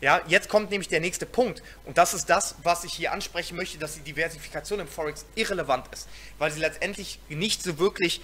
Ja, 0.00 0.20
jetzt 0.26 0.48
kommt 0.48 0.70
nämlich 0.70 0.88
der 0.88 1.00
nächste 1.00 1.26
Punkt 1.26 1.62
und 1.84 1.96
das 1.96 2.12
ist 2.12 2.28
das, 2.28 2.56
was 2.64 2.82
ich 2.82 2.92
hier 2.92 3.12
ansprechen 3.12 3.56
möchte, 3.56 3.78
dass 3.78 3.94
die 3.94 4.00
Diversifikation 4.00 4.80
im 4.80 4.88
Forex 4.88 5.24
irrelevant 5.36 5.86
ist, 5.92 6.08
weil 6.38 6.50
sie 6.50 6.58
letztendlich 6.58 7.20
nicht 7.28 7.62
so 7.62 7.78
wirklich 7.78 8.20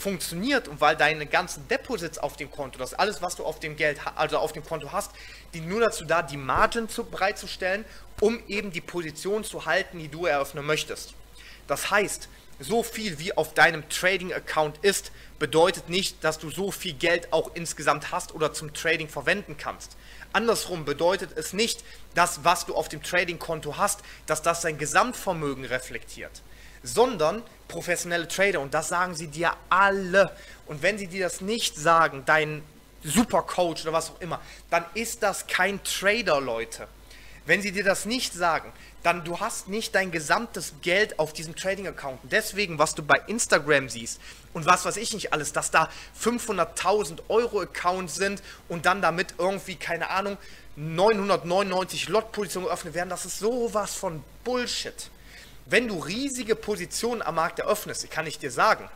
funktioniert 0.00 0.66
und 0.66 0.80
weil 0.80 0.96
deine 0.96 1.26
ganzen 1.26 1.68
Deposits 1.68 2.18
auf 2.18 2.36
dem 2.36 2.50
Konto, 2.50 2.78
das 2.78 2.94
alles, 2.94 3.20
was 3.20 3.36
du 3.36 3.44
auf 3.44 3.60
dem 3.60 3.76
Geld, 3.76 4.00
also 4.16 4.38
auf 4.38 4.52
dem 4.52 4.64
Konto 4.64 4.92
hast, 4.92 5.12
die 5.52 5.60
nur 5.60 5.80
dazu 5.80 6.04
da, 6.04 6.22
die 6.22 6.38
Margin 6.38 6.88
zu, 6.88 7.04
bereitzustellen, 7.04 7.84
um 8.20 8.42
eben 8.48 8.72
die 8.72 8.80
Position 8.80 9.44
zu 9.44 9.66
halten, 9.66 9.98
die 9.98 10.08
du 10.08 10.26
eröffnen 10.26 10.64
möchtest. 10.64 11.14
Das 11.66 11.90
heißt, 11.90 12.28
so 12.58 12.82
viel 12.82 13.18
wie 13.18 13.36
auf 13.36 13.54
deinem 13.54 13.88
Trading-Account 13.88 14.78
ist, 14.82 15.12
bedeutet 15.38 15.88
nicht, 15.88 16.22
dass 16.24 16.38
du 16.38 16.50
so 16.50 16.70
viel 16.70 16.94
Geld 16.94 17.32
auch 17.32 17.54
insgesamt 17.54 18.10
hast 18.10 18.34
oder 18.34 18.52
zum 18.52 18.72
Trading 18.74 19.08
verwenden 19.08 19.56
kannst. 19.56 19.96
Andersrum 20.32 20.84
bedeutet 20.84 21.30
es 21.36 21.52
nicht, 21.52 21.84
dass 22.14 22.44
was 22.44 22.66
du 22.66 22.74
auf 22.74 22.88
dem 22.88 23.02
Trading-Konto 23.02 23.76
hast, 23.76 24.00
dass 24.26 24.42
das 24.42 24.62
dein 24.62 24.78
Gesamtvermögen 24.78 25.64
reflektiert 25.64 26.42
sondern 26.82 27.42
professionelle 27.70 28.28
Trader. 28.28 28.60
Und 28.60 28.74
das 28.74 28.88
sagen 28.88 29.14
sie 29.14 29.28
dir 29.28 29.52
alle. 29.70 30.30
Und 30.66 30.82
wenn 30.82 30.98
sie 30.98 31.06
dir 31.06 31.24
das 31.24 31.40
nicht 31.40 31.76
sagen, 31.76 32.24
dein 32.26 32.62
Supercoach 33.02 33.82
oder 33.82 33.92
was 33.92 34.10
auch 34.10 34.20
immer, 34.20 34.40
dann 34.68 34.84
ist 34.94 35.22
das 35.22 35.46
kein 35.46 35.82
Trader, 35.84 36.40
Leute. 36.40 36.88
Wenn 37.46 37.62
sie 37.62 37.72
dir 37.72 37.84
das 37.84 38.04
nicht 38.04 38.34
sagen, 38.34 38.70
dann 39.02 39.24
du 39.24 39.40
hast 39.40 39.68
nicht 39.68 39.94
dein 39.94 40.10
gesamtes 40.10 40.74
Geld 40.82 41.18
auf 41.18 41.32
diesem 41.32 41.56
Trading-Account. 41.56 42.20
Deswegen, 42.24 42.78
was 42.78 42.94
du 42.94 43.02
bei 43.02 43.18
Instagram 43.28 43.88
siehst 43.88 44.20
und 44.52 44.66
was 44.66 44.84
weiß 44.84 44.98
ich 44.98 45.14
nicht 45.14 45.32
alles, 45.32 45.52
dass 45.52 45.70
da 45.70 45.88
500.000 46.22 47.20
Euro 47.28 47.60
Accounts 47.60 48.16
sind 48.16 48.42
und 48.68 48.84
dann 48.84 49.00
damit 49.00 49.34
irgendwie, 49.38 49.76
keine 49.76 50.10
Ahnung, 50.10 50.36
999 50.76 52.08
Lot-Positionen 52.08 52.66
geöffnet 52.66 52.94
werden, 52.94 53.08
das 53.08 53.24
ist 53.24 53.38
sowas 53.38 53.94
von 53.94 54.22
Bullshit 54.44 55.10
wenn 55.70 55.88
du 55.88 55.98
riesige 55.98 56.56
Positionen 56.56 57.22
am 57.22 57.36
Markt 57.36 57.60
eröffnest, 57.60 58.10
kann 58.10 58.26
ich 58.26 58.38
dir 58.38 58.50
sagen, 58.50 58.88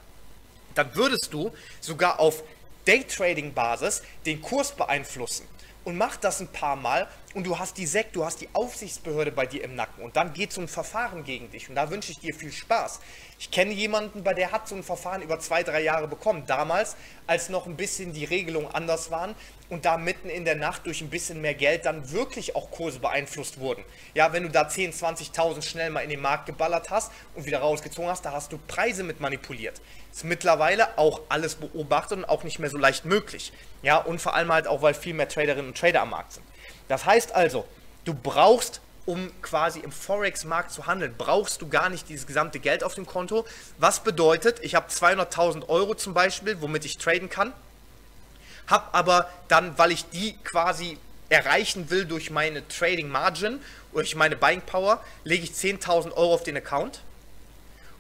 dann 0.75 0.95
würdest 0.95 1.33
du 1.33 1.53
sogar 1.81 2.19
auf 2.19 2.43
Daytrading-Basis 2.85 4.03
den 4.27 4.43
Kurs 4.43 4.73
beeinflussen. 4.73 5.47
Und 5.85 5.99
mach 5.99 6.17
das 6.17 6.41
ein 6.41 6.49
paar 6.49 6.77
Mal 6.77 7.07
und 7.35 7.47
du 7.47 7.59
hast 7.59 7.77
die 7.77 7.87
SEC, 7.87 8.11
du 8.15 8.25
hast 8.25 8.41
die 8.41 8.49
Aufsichtsbehörde 8.55 9.31
bei 9.31 9.45
dir 9.45 9.63
im 9.63 9.75
Nacken 9.75 10.03
und 10.03 10.17
dann 10.17 10.33
geht 10.33 10.51
so 10.51 10.63
ein 10.63 10.69
Verfahren 10.69 11.25
gegen 11.25 11.51
dich 11.51 11.69
und 11.69 11.75
da 11.75 11.91
wünsche 11.91 12.11
ich 12.11 12.21
dir 12.21 12.35
viel 12.35 12.53
Spaß. 12.53 13.01
Ich 13.39 13.51
kenne 13.51 13.73
jemanden, 13.73 14.25
bei 14.25 14.33
der 14.33 14.51
hat 14.51 14.67
so 14.67 14.75
ein 14.75 14.83
Verfahren 14.83 15.21
über 15.21 15.39
zwei, 15.41 15.63
drei 15.63 15.83
Jahre 15.83 16.09
bekommen. 16.09 16.45
Damals, 16.47 16.97
als 17.27 17.51
noch 17.51 17.67
ein 17.67 17.77
bisschen 17.77 18.15
die 18.15 18.25
Regelungen 18.25 18.69
anders 18.73 19.11
waren 19.11 19.35
und 19.69 19.85
da 19.85 19.99
mitten 19.99 20.31
in 20.31 20.47
der 20.47 20.55
Nacht 20.55 20.87
durch 20.87 21.03
ein 21.03 21.11
bisschen 21.11 21.43
mehr 21.43 21.55
Geld 21.55 21.85
dann 21.85 22.11
wirklich 22.13 22.57
auch 22.57 22.71
Kurse 22.71 23.01
beeinflusst 23.01 23.61
wurden. 23.61 23.85
Ja, 24.15 24.33
wenn 24.33 24.45
du 24.45 24.49
da 24.49 24.69
10, 24.69 24.93
20.000 24.93 25.61
schnell 25.61 25.91
mal 25.91 26.01
in 26.01 26.11
den 26.11 26.21
Markt 26.21 26.47
geballert 26.47 26.91
hast 26.91 27.13
und 27.35 27.45
wieder 27.45 27.59
rausgezogen 27.59 28.11
hast, 28.11 28.25
da 28.25 28.33
hast 28.33 28.53
du 28.53 28.59
Preise 28.67 29.03
mit 29.03 29.21
manipuliert. 29.21 29.83
Ist 30.15 30.23
mittlerweile 30.23 30.97
auch 30.97 31.23
alles 31.29 31.57
beobachtet 31.57 32.19
und 32.19 32.25
auch 32.27 32.45
nicht 32.45 32.61
mehr 32.61 32.71
so 32.71 32.79
leicht 32.79 33.05
möglich. 33.05 33.53
Ja, 33.83 33.97
und 33.97 34.21
vor 34.21 34.37
allem 34.37 34.53
halt 34.53 34.69
auch, 34.69 34.81
weil 34.81 34.95
viel 34.95 35.13
mehr 35.13 35.29
Traderinnen 35.29 35.67
und 35.67 35.77
Trader 35.77 36.03
am 36.03 36.11
Markt 36.11 36.35
sind. 36.35 36.47
Das 36.87 37.05
heißt 37.05 37.35
also, 37.35 37.67
du 38.05 38.15
brauchst, 38.15 38.81
um 39.07 39.33
quasi 39.43 39.81
im 39.81 39.91
Forex-Markt 39.91 40.71
zu 40.71 40.87
handeln, 40.87 41.17
brauchst 41.19 41.63
du 41.63 41.69
gar 41.69 41.89
nicht 41.89 42.09
dieses 42.09 42.29
gesamte 42.29 42.61
Geld 42.61 42.85
auf 42.85 42.95
dem 42.95 43.07
Konto. 43.07 43.45
Was 43.79 44.05
bedeutet, 44.05 44.61
ich 44.63 44.77
habe 44.77 44.89
200.000 44.89 45.69
Euro 45.69 45.97
zum 45.97 46.15
Beispiel, 46.15 46.61
womit 46.61 46.85
ich 46.85 46.97
traden 46.97 47.29
kann, 47.29 47.53
habe 48.69 48.95
aber 48.95 49.29
dann, 49.49 49.77
weil 49.79 49.91
ich 49.91 50.09
die 50.11 50.37
quasi 50.45 50.97
erreichen 51.29 51.91
will 51.91 52.05
durch 52.05 52.31
meine 52.31 52.67
Trading 52.69 53.09
Margin, 53.09 53.61
durch 53.93 54.15
meine 54.15 54.37
Buying 54.37 54.61
Power, 54.61 55.03
lege 55.25 55.43
ich 55.43 55.51
10.000 55.51 56.13
Euro 56.13 56.35
auf 56.35 56.45
den 56.45 56.57
Account 56.57 57.01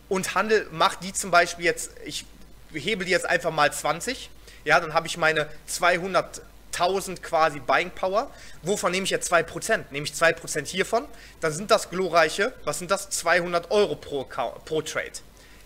und 0.09 0.35
handel, 0.35 0.67
mache 0.71 0.99
die 1.03 1.13
zum 1.13 1.31
Beispiel 1.31 1.65
jetzt, 1.65 1.93
ich 2.05 2.25
hebel 2.73 3.05
die 3.07 3.13
jetzt 3.13 3.27
einfach 3.27 3.51
mal 3.51 3.73
20, 3.73 4.31
ja, 4.65 4.81
dann 4.81 4.95
habe 4.95 5.07
ich 5.07 5.17
meine 5.17 5.49
200 5.67 6.43
1000 6.75 7.23
quasi 7.23 7.61
Buying 7.61 7.91
Power. 7.91 8.31
Wovon 8.63 8.91
nehme 8.91 9.05
ich 9.05 9.11
jetzt 9.11 9.33
2%? 9.33 9.85
Nehme 9.91 10.07
ich 10.07 10.13
2% 10.13 10.67
hiervon, 10.67 11.07
dann 11.41 11.53
sind 11.53 11.71
das 11.71 11.91
glorreiche, 11.91 12.53
was 12.65 12.79
sind 12.79 12.91
das? 12.91 13.11
200 13.11 13.71
Euro 13.71 13.97
pro, 13.97 14.25
pro 14.25 14.83
Trade. 14.83 15.13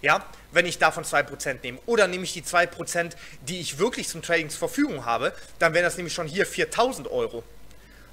Ja, 0.01 0.24
wenn 0.53 0.64
ich 0.64 0.79
davon 0.79 1.05
2% 1.05 1.59
nehme. 1.62 1.79
Oder 1.87 2.07
nehme 2.07 2.24
ich 2.24 2.33
die 2.33 2.42
2%, 2.42 3.12
die 3.42 3.61
ich 3.61 3.79
wirklich 3.79 4.09
zum 4.09 4.22
Trading 4.22 4.48
zur 4.48 4.61
Verfügung 4.61 5.05
habe, 5.05 5.33
dann 5.59 5.74
wären 5.74 5.85
das 5.85 5.96
nämlich 5.96 6.14
schon 6.14 6.29
hier 6.29 6.46
4000 6.46 7.09
Euro. 7.09 7.42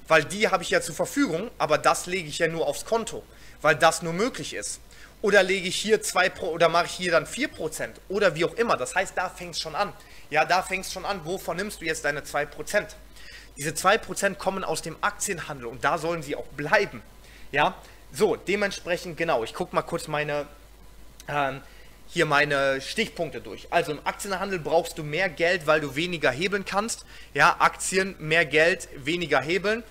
Weil 0.08 0.24
die 0.24 0.48
habe 0.48 0.62
ich 0.62 0.70
ja 0.70 0.80
zur 0.80 0.94
Verfügung, 0.94 1.50
aber 1.58 1.78
das 1.78 2.06
lege 2.06 2.28
ich 2.28 2.38
ja 2.38 2.48
nur 2.48 2.66
aufs 2.66 2.84
Konto, 2.84 3.22
weil 3.60 3.76
das 3.76 4.02
nur 4.02 4.12
möglich 4.12 4.54
ist. 4.54 4.80
Oder 5.22 5.42
lege 5.42 5.68
ich 5.68 5.76
hier 5.76 6.00
2 6.00 6.28
Pro 6.28 6.48
oder 6.50 6.68
mache 6.68 6.86
ich 6.86 6.92
hier 6.92 7.10
dann 7.10 7.26
4% 7.26 7.88
oder 8.08 8.34
wie 8.34 8.44
auch 8.44 8.54
immer. 8.54 8.76
Das 8.76 8.94
heißt, 8.94 9.16
da 9.16 9.28
fängt 9.28 9.54
es 9.54 9.60
schon 9.60 9.74
an. 9.74 9.92
Ja, 10.30 10.44
da 10.44 10.62
fängst 10.62 10.92
schon 10.92 11.04
an, 11.04 11.24
wovon 11.24 11.56
nimmst 11.56 11.80
du 11.80 11.84
jetzt 11.84 12.04
deine 12.04 12.20
2%? 12.20 12.86
Diese 13.56 13.70
2% 13.70 14.34
kommen 14.34 14.64
aus 14.64 14.82
dem 14.82 14.96
Aktienhandel 15.00 15.66
und 15.66 15.82
da 15.82 15.98
sollen 15.98 16.22
sie 16.22 16.36
auch 16.36 16.46
bleiben. 16.48 17.02
Ja, 17.52 17.74
so, 18.12 18.36
dementsprechend, 18.36 19.16
genau, 19.16 19.44
ich 19.44 19.54
gucke 19.54 19.74
mal 19.74 19.82
kurz 19.82 20.08
meine, 20.08 20.46
ähm, 21.28 21.62
hier 22.08 22.26
meine 22.26 22.80
Stichpunkte 22.80 23.40
durch. 23.40 23.66
Also 23.70 23.92
im 23.92 24.00
Aktienhandel 24.04 24.58
brauchst 24.58 24.98
du 24.98 25.02
mehr 25.02 25.28
Geld, 25.28 25.66
weil 25.66 25.80
du 25.80 25.96
weniger 25.96 26.30
hebeln 26.30 26.64
kannst. 26.64 27.04
Ja, 27.34 27.56
Aktien, 27.58 28.14
mehr 28.18 28.46
Geld, 28.46 28.88
weniger 28.96 29.40
hebeln. 29.40 29.82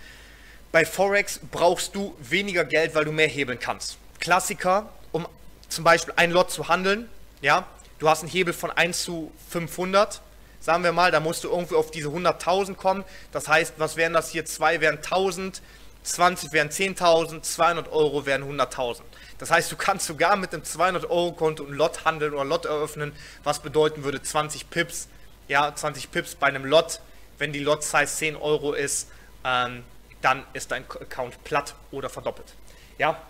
Bei 0.72 0.86
Forex 0.86 1.40
brauchst 1.52 1.96
du 1.96 2.16
weniger 2.20 2.66
Geld, 2.66 2.96
weil 2.96 3.06
du 3.06 3.12
mehr 3.12 3.28
hebeln 3.28 3.60
kannst. 3.60 3.98
Klassiker, 4.20 4.90
um 5.12 5.28
zum 5.70 5.84
Beispiel 5.84 6.14
ein 6.18 6.32
Lot 6.32 6.52
zu 6.52 6.68
handeln, 6.68 7.10
ja, 7.42 7.68
du 8.00 8.10
hast 8.10 8.22
einen 8.22 8.32
Hebel 8.32 8.54
von 8.54 8.72
1 8.72 9.04
zu 9.04 9.32
500, 9.50 10.22
sagen 10.60 10.84
wir 10.84 10.92
mal, 10.92 11.12
da 11.12 11.20
musst 11.20 11.44
du 11.44 11.50
irgendwie 11.50 11.76
auf 11.76 11.92
diese 11.92 12.10
100.000 12.10 12.76
kommen. 12.76 13.04
Das 13.32 13.48
heißt, 13.48 13.76
was 13.78 13.98
wären 13.98 14.14
das 14.14 14.32
hier? 14.32 14.46
2 14.46 14.82
wären 14.82 14.98
1000, 14.98 15.62
20 16.06 16.54
wären 16.54 16.70
10.000, 16.70 17.42
200 17.42 17.92
Euro 17.92 18.26
wären 18.26 18.44
100.000. 18.44 19.02
Das 19.40 19.52
heißt, 19.52 19.72
du 19.72 19.76
kannst 19.76 20.06
sogar 20.06 20.36
mit 20.36 20.54
einem 20.54 20.64
200-Euro-Konto 20.64 21.66
ein 21.66 21.74
Lot 21.74 22.06
handeln 22.06 22.34
oder 22.34 22.46
Lot 22.46 22.66
eröffnen, 22.66 23.12
was 23.44 23.60
bedeuten 23.60 24.04
würde 24.04 24.22
20 24.22 24.70
Pips. 24.70 25.08
Ja, 25.48 25.74
20 25.74 26.12
Pips 26.12 26.36
bei 26.36 26.48
einem 26.48 26.66
Lot. 26.66 27.02
Wenn 27.38 27.52
die 27.52 27.60
Lot-Size 27.60 28.06
10 28.06 28.36
Euro 28.36 28.74
ist, 28.74 29.10
ähm, 29.44 29.84
dann 30.22 30.44
ist 30.54 30.72
dein 30.72 30.84
Account 30.84 31.44
platt 31.44 31.76
oder 31.92 32.10
verdoppelt. 32.10 32.54
Ja, 32.98 33.22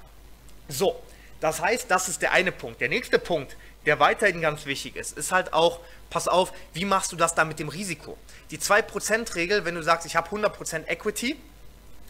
so. 0.67 1.01
Das 1.39 1.61
heißt, 1.61 1.89
das 1.89 2.07
ist 2.07 2.21
der 2.21 2.31
eine 2.33 2.51
Punkt. 2.51 2.81
Der 2.81 2.89
nächste 2.89 3.19
Punkt, 3.19 3.55
der 3.85 3.99
weiterhin 3.99 4.41
ganz 4.41 4.65
wichtig 4.65 4.95
ist, 4.95 5.17
ist 5.17 5.31
halt 5.31 5.53
auch, 5.53 5.79
pass 6.09 6.27
auf, 6.27 6.53
wie 6.73 6.85
machst 6.85 7.11
du 7.11 7.15
das 7.15 7.35
dann 7.35 7.47
mit 7.47 7.59
dem 7.59 7.69
Risiko? 7.69 8.17
Die 8.51 8.57
2%-Regel, 8.57 9.65
wenn 9.65 9.75
du 9.75 9.83
sagst, 9.83 10.05
ich 10.05 10.15
habe 10.15 10.29
100% 10.29 10.87
Equity, 10.87 11.37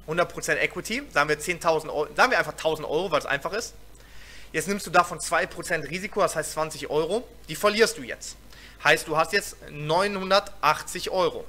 100% 0.07 0.55
Equity, 0.57 1.03
sagen 1.11 1.29
wir 1.29 1.39
10.000 1.39 1.89
Euro, 1.89 2.07
sagen 2.15 2.31
wir 2.31 2.37
einfach 2.37 2.53
1.000 2.53 2.83
Euro, 2.83 3.11
weil 3.11 3.19
es 3.19 3.25
einfach 3.25 3.53
ist. 3.53 3.73
Jetzt 4.51 4.67
nimmst 4.67 4.85
du 4.87 4.91
davon 4.91 5.19
2% 5.19 5.89
Risiko, 5.89 6.21
das 6.21 6.35
heißt 6.35 6.53
20 6.53 6.89
Euro, 6.89 7.27
die 7.49 7.55
verlierst 7.55 7.97
du 7.97 8.03
jetzt. 8.03 8.37
Heißt, 8.83 9.07
du 9.07 9.17
hast 9.17 9.33
jetzt 9.33 9.57
980 9.69 11.09
Euro. 11.09 11.45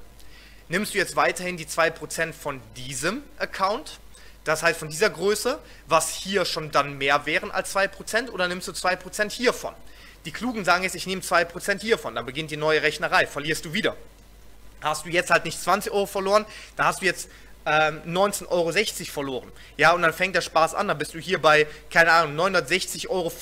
Nimmst 0.69 0.95
du 0.95 0.99
jetzt 0.99 1.15
weiterhin 1.15 1.57
die 1.57 1.67
2% 1.67 2.33
von 2.33 2.61
diesem 2.77 3.23
Account, 3.39 4.01
das 4.43 4.63
heißt 4.63 4.79
von 4.79 4.89
dieser 4.89 5.11
Größe, 5.11 5.61
was 5.87 6.11
hier 6.11 6.45
schon 6.45 6.71
dann 6.71 6.99
mehr 6.99 7.27
wären 7.27 7.51
als 7.51 7.77
2%, 7.77 8.31
oder 8.31 8.49
nimmst 8.49 8.67
du 8.67 8.73
2% 8.73 9.31
hiervon? 9.31 9.75
Die 10.25 10.33
Klugen 10.33 10.65
sagen 10.65 10.83
jetzt, 10.83 10.97
ich 10.97 11.07
nehme 11.07 11.23
2% 11.23 11.81
hiervon, 11.81 12.17
dann 12.17 12.27
beginnt 12.27 12.51
die 12.51 12.57
neue 12.57 12.83
Rechnerei, 12.83 13.27
verlierst 13.29 13.65
du 13.65 13.73
wieder. 13.73 13.97
Hast 14.81 15.05
du 15.05 15.11
jetzt 15.11 15.31
halt 15.31 15.45
nicht 15.45 15.61
20 15.61 15.93
Euro 15.93 16.07
verloren, 16.07 16.45
da 16.75 16.87
hast 16.87 17.01
du 17.01 17.07
jetzt 17.07 17.29
ähm, 17.67 18.01
19,60 18.07 18.49
Euro 18.49 18.73
verloren. 19.13 19.53
Ja, 19.77 19.93
und 19.93 20.03
dann 20.03 20.13
fängt 20.13 20.35
der 20.35 20.41
Spaß 20.41 20.75
an, 20.75 20.89
dann 20.89 20.99
bist 20.99 21.15
du 21.15 21.19
hier 21.19 21.43
bei, 21.43 21.67
keine 21.91 22.13
Ahnung, 22.13 22.55
960,40 22.55 23.11
Euro, 23.11 23.33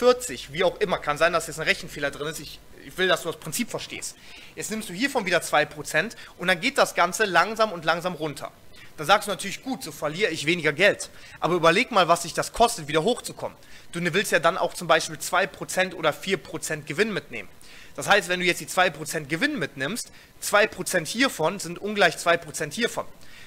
wie 0.51 0.65
auch 0.65 0.81
immer. 0.81 0.99
Kann 0.99 1.19
sein, 1.19 1.33
dass 1.33 1.47
jetzt 1.47 1.61
ein 1.61 1.67
Rechenfehler 1.67 2.11
drin 2.11 2.29
ist. 2.29 2.41
Ich, 2.41 2.59
ich 2.87 2.97
will, 2.97 3.07
dass 3.07 3.23
du 3.23 3.29
das 3.29 3.39
Prinzip 3.39 3.71
verstehst. 3.71 4.17
Jetzt 4.57 4.71
nimmst 4.71 4.89
du 4.89 4.95
hiervon 4.95 5.27
wieder 5.27 5.39
2% 5.39 6.13
und 6.39 6.49
dann 6.49 6.61
geht 6.61 6.79
das 6.79 6.95
Ganze 6.95 7.25
langsam 7.25 7.73
und 7.73 7.85
langsam 7.85 8.15
runter. 8.15 8.51
Da 8.97 9.05
sagst 9.05 9.27
du 9.27 9.33
natürlich, 9.33 9.63
gut, 9.63 9.83
so 9.83 9.91
verliere 9.91 10.31
ich 10.31 10.47
weniger 10.47 10.73
Geld. 10.73 11.11
Aber 11.41 11.55
überleg 11.55 11.91
mal, 11.91 12.07
was 12.07 12.23
sich 12.23 12.33
das 12.33 12.53
kostet, 12.53 12.87
wieder 12.87 13.03
hochzukommen. 13.03 13.59
Du 13.91 14.01
willst 14.15 14.31
ja 14.31 14.39
dann 14.39 14.57
auch 14.57 14.73
zum 14.73 14.87
Beispiel 14.87 15.17
2% 15.17 15.95
oder 15.95 16.11
4% 16.11 16.85
Gewinn 16.85 17.13
mitnehmen. 17.13 17.49
Das 17.97 18.09
heißt, 18.09 18.29
wenn 18.29 18.41
du 18.41 18.47
jetzt 18.47 18.61
die 18.61 18.67
2% 18.67 19.27
Gewinn 19.27 19.59
mitnimmst, 19.59 20.11
2% 20.43 21.07
hiervon 21.07 21.59
sind 21.59 21.79
ungleich 21.79 22.17
2% 22.17 22.73
hiervon. 22.73 23.07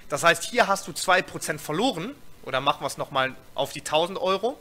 Das 0.09 0.23
heißt, 0.23 0.43
hier 0.43 0.67
hast 0.67 0.87
du 0.87 0.91
2% 0.91 1.59
verloren, 1.59 2.15
oder 2.43 2.61
machen 2.61 2.81
wir 2.81 2.87
es 2.87 2.97
nochmal 2.97 3.35
auf 3.55 3.73
die 3.73 3.81
1000 3.81 4.17
Euro. 4.19 4.57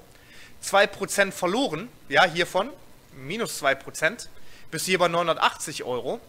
2% 0.64 1.30
verloren, 1.30 1.88
ja, 2.08 2.24
hiervon, 2.24 2.70
minus 3.12 3.62
2%, 3.62 4.28
bist 4.70 4.86
du 4.86 4.90
hier 4.90 4.98
bei 4.98 5.08
980 5.08 5.84
Euro. 5.84 6.20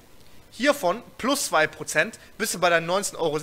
Hiervon 0.51 1.01
plus 1.17 1.51
2% 1.51 2.13
bist 2.37 2.53
du 2.53 2.59
bei 2.59 2.69
deinen 2.69 2.89
19,60 2.89 3.17
Euro. 3.17 3.39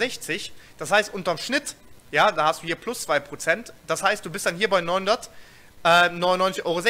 Das 0.78 0.90
heißt, 0.90 1.12
unterm 1.12 1.38
Schnitt, 1.38 1.74
ja, 2.10 2.30
da 2.30 2.46
hast 2.46 2.62
du 2.62 2.66
hier 2.66 2.76
plus 2.76 3.08
2%. 3.08 3.72
Das 3.87 4.02
heißt, 4.02 4.24
du 4.24 4.30
bist 4.30 4.46
dann 4.46 4.56
hier 4.56 4.70
bei 4.70 4.80
999,60 4.80 6.64
Euro. 6.64 6.82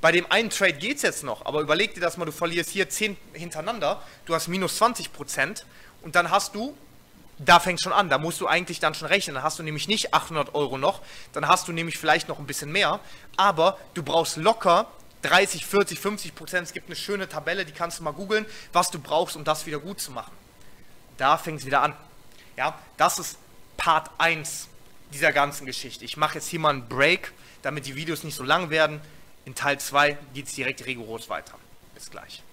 Bei 0.00 0.12
dem 0.12 0.30
einen 0.30 0.50
Trade 0.50 0.74
geht 0.74 0.98
es 0.98 1.02
jetzt 1.02 1.22
noch, 1.22 1.46
aber 1.46 1.60
überleg 1.60 1.94
dir 1.94 2.00
das 2.00 2.18
mal, 2.18 2.26
du 2.26 2.32
verlierst 2.32 2.68
hier 2.68 2.90
10 2.90 3.16
hintereinander, 3.32 4.02
du 4.26 4.34
hast 4.34 4.48
minus 4.48 4.80
20% 4.82 5.62
und 6.02 6.14
dann 6.14 6.30
hast 6.30 6.54
du, 6.54 6.76
da 7.38 7.58
fängt 7.60 7.80
schon 7.80 7.92
an, 7.92 8.08
da 8.08 8.18
musst 8.18 8.40
du 8.40 8.46
eigentlich 8.46 8.80
dann 8.80 8.94
schon 8.94 9.08
rechnen, 9.08 9.34
dann 9.34 9.44
hast 9.44 9.58
du 9.58 9.62
nämlich 9.62 9.88
nicht 9.88 10.14
800 10.14 10.54
Euro 10.54 10.78
noch, 10.78 11.02
dann 11.32 11.48
hast 11.48 11.66
du 11.68 11.72
nämlich 11.72 11.98
vielleicht 11.98 12.28
noch 12.28 12.38
ein 12.38 12.46
bisschen 12.46 12.70
mehr, 12.70 13.00
aber 13.36 13.78
du 13.94 14.02
brauchst 14.02 14.36
locker 14.36 14.86
30, 15.24 15.64
40, 15.64 15.98
50 15.98 16.34
Prozent. 16.34 16.66
Es 16.66 16.72
gibt 16.74 16.86
eine 16.86 16.96
schöne 16.96 17.28
Tabelle, 17.28 17.64
die 17.64 17.72
kannst 17.72 17.98
du 17.98 18.02
mal 18.02 18.12
googeln, 18.12 18.44
was 18.72 18.90
du 18.90 18.98
brauchst, 18.98 19.36
um 19.36 19.44
das 19.44 19.64
wieder 19.64 19.78
gut 19.78 20.00
zu 20.00 20.12
machen. 20.12 20.32
Da 21.16 21.38
fängt 21.38 21.60
es 21.60 21.66
wieder 21.66 21.80
an. 21.80 21.94
Ja, 22.56 22.78
das 22.98 23.18
ist 23.18 23.38
Part 23.76 24.10
1 24.18 24.68
dieser 25.12 25.32
ganzen 25.32 25.64
Geschichte. 25.66 26.04
Ich 26.04 26.16
mache 26.16 26.34
jetzt 26.34 26.48
hier 26.48 26.60
mal 26.60 26.70
einen 26.70 26.88
Break, 26.88 27.32
damit 27.62 27.86
die 27.86 27.96
Videos 27.96 28.22
nicht 28.22 28.34
so 28.34 28.42
lang 28.42 28.68
werden. 28.68 29.00
In 29.46 29.54
Teil 29.54 29.80
2 29.80 30.18
geht 30.34 30.46
es 30.46 30.54
direkt 30.54 30.84
rigoros 30.84 31.28
weiter. 31.30 31.54
Bis 31.94 32.10
gleich. 32.10 32.43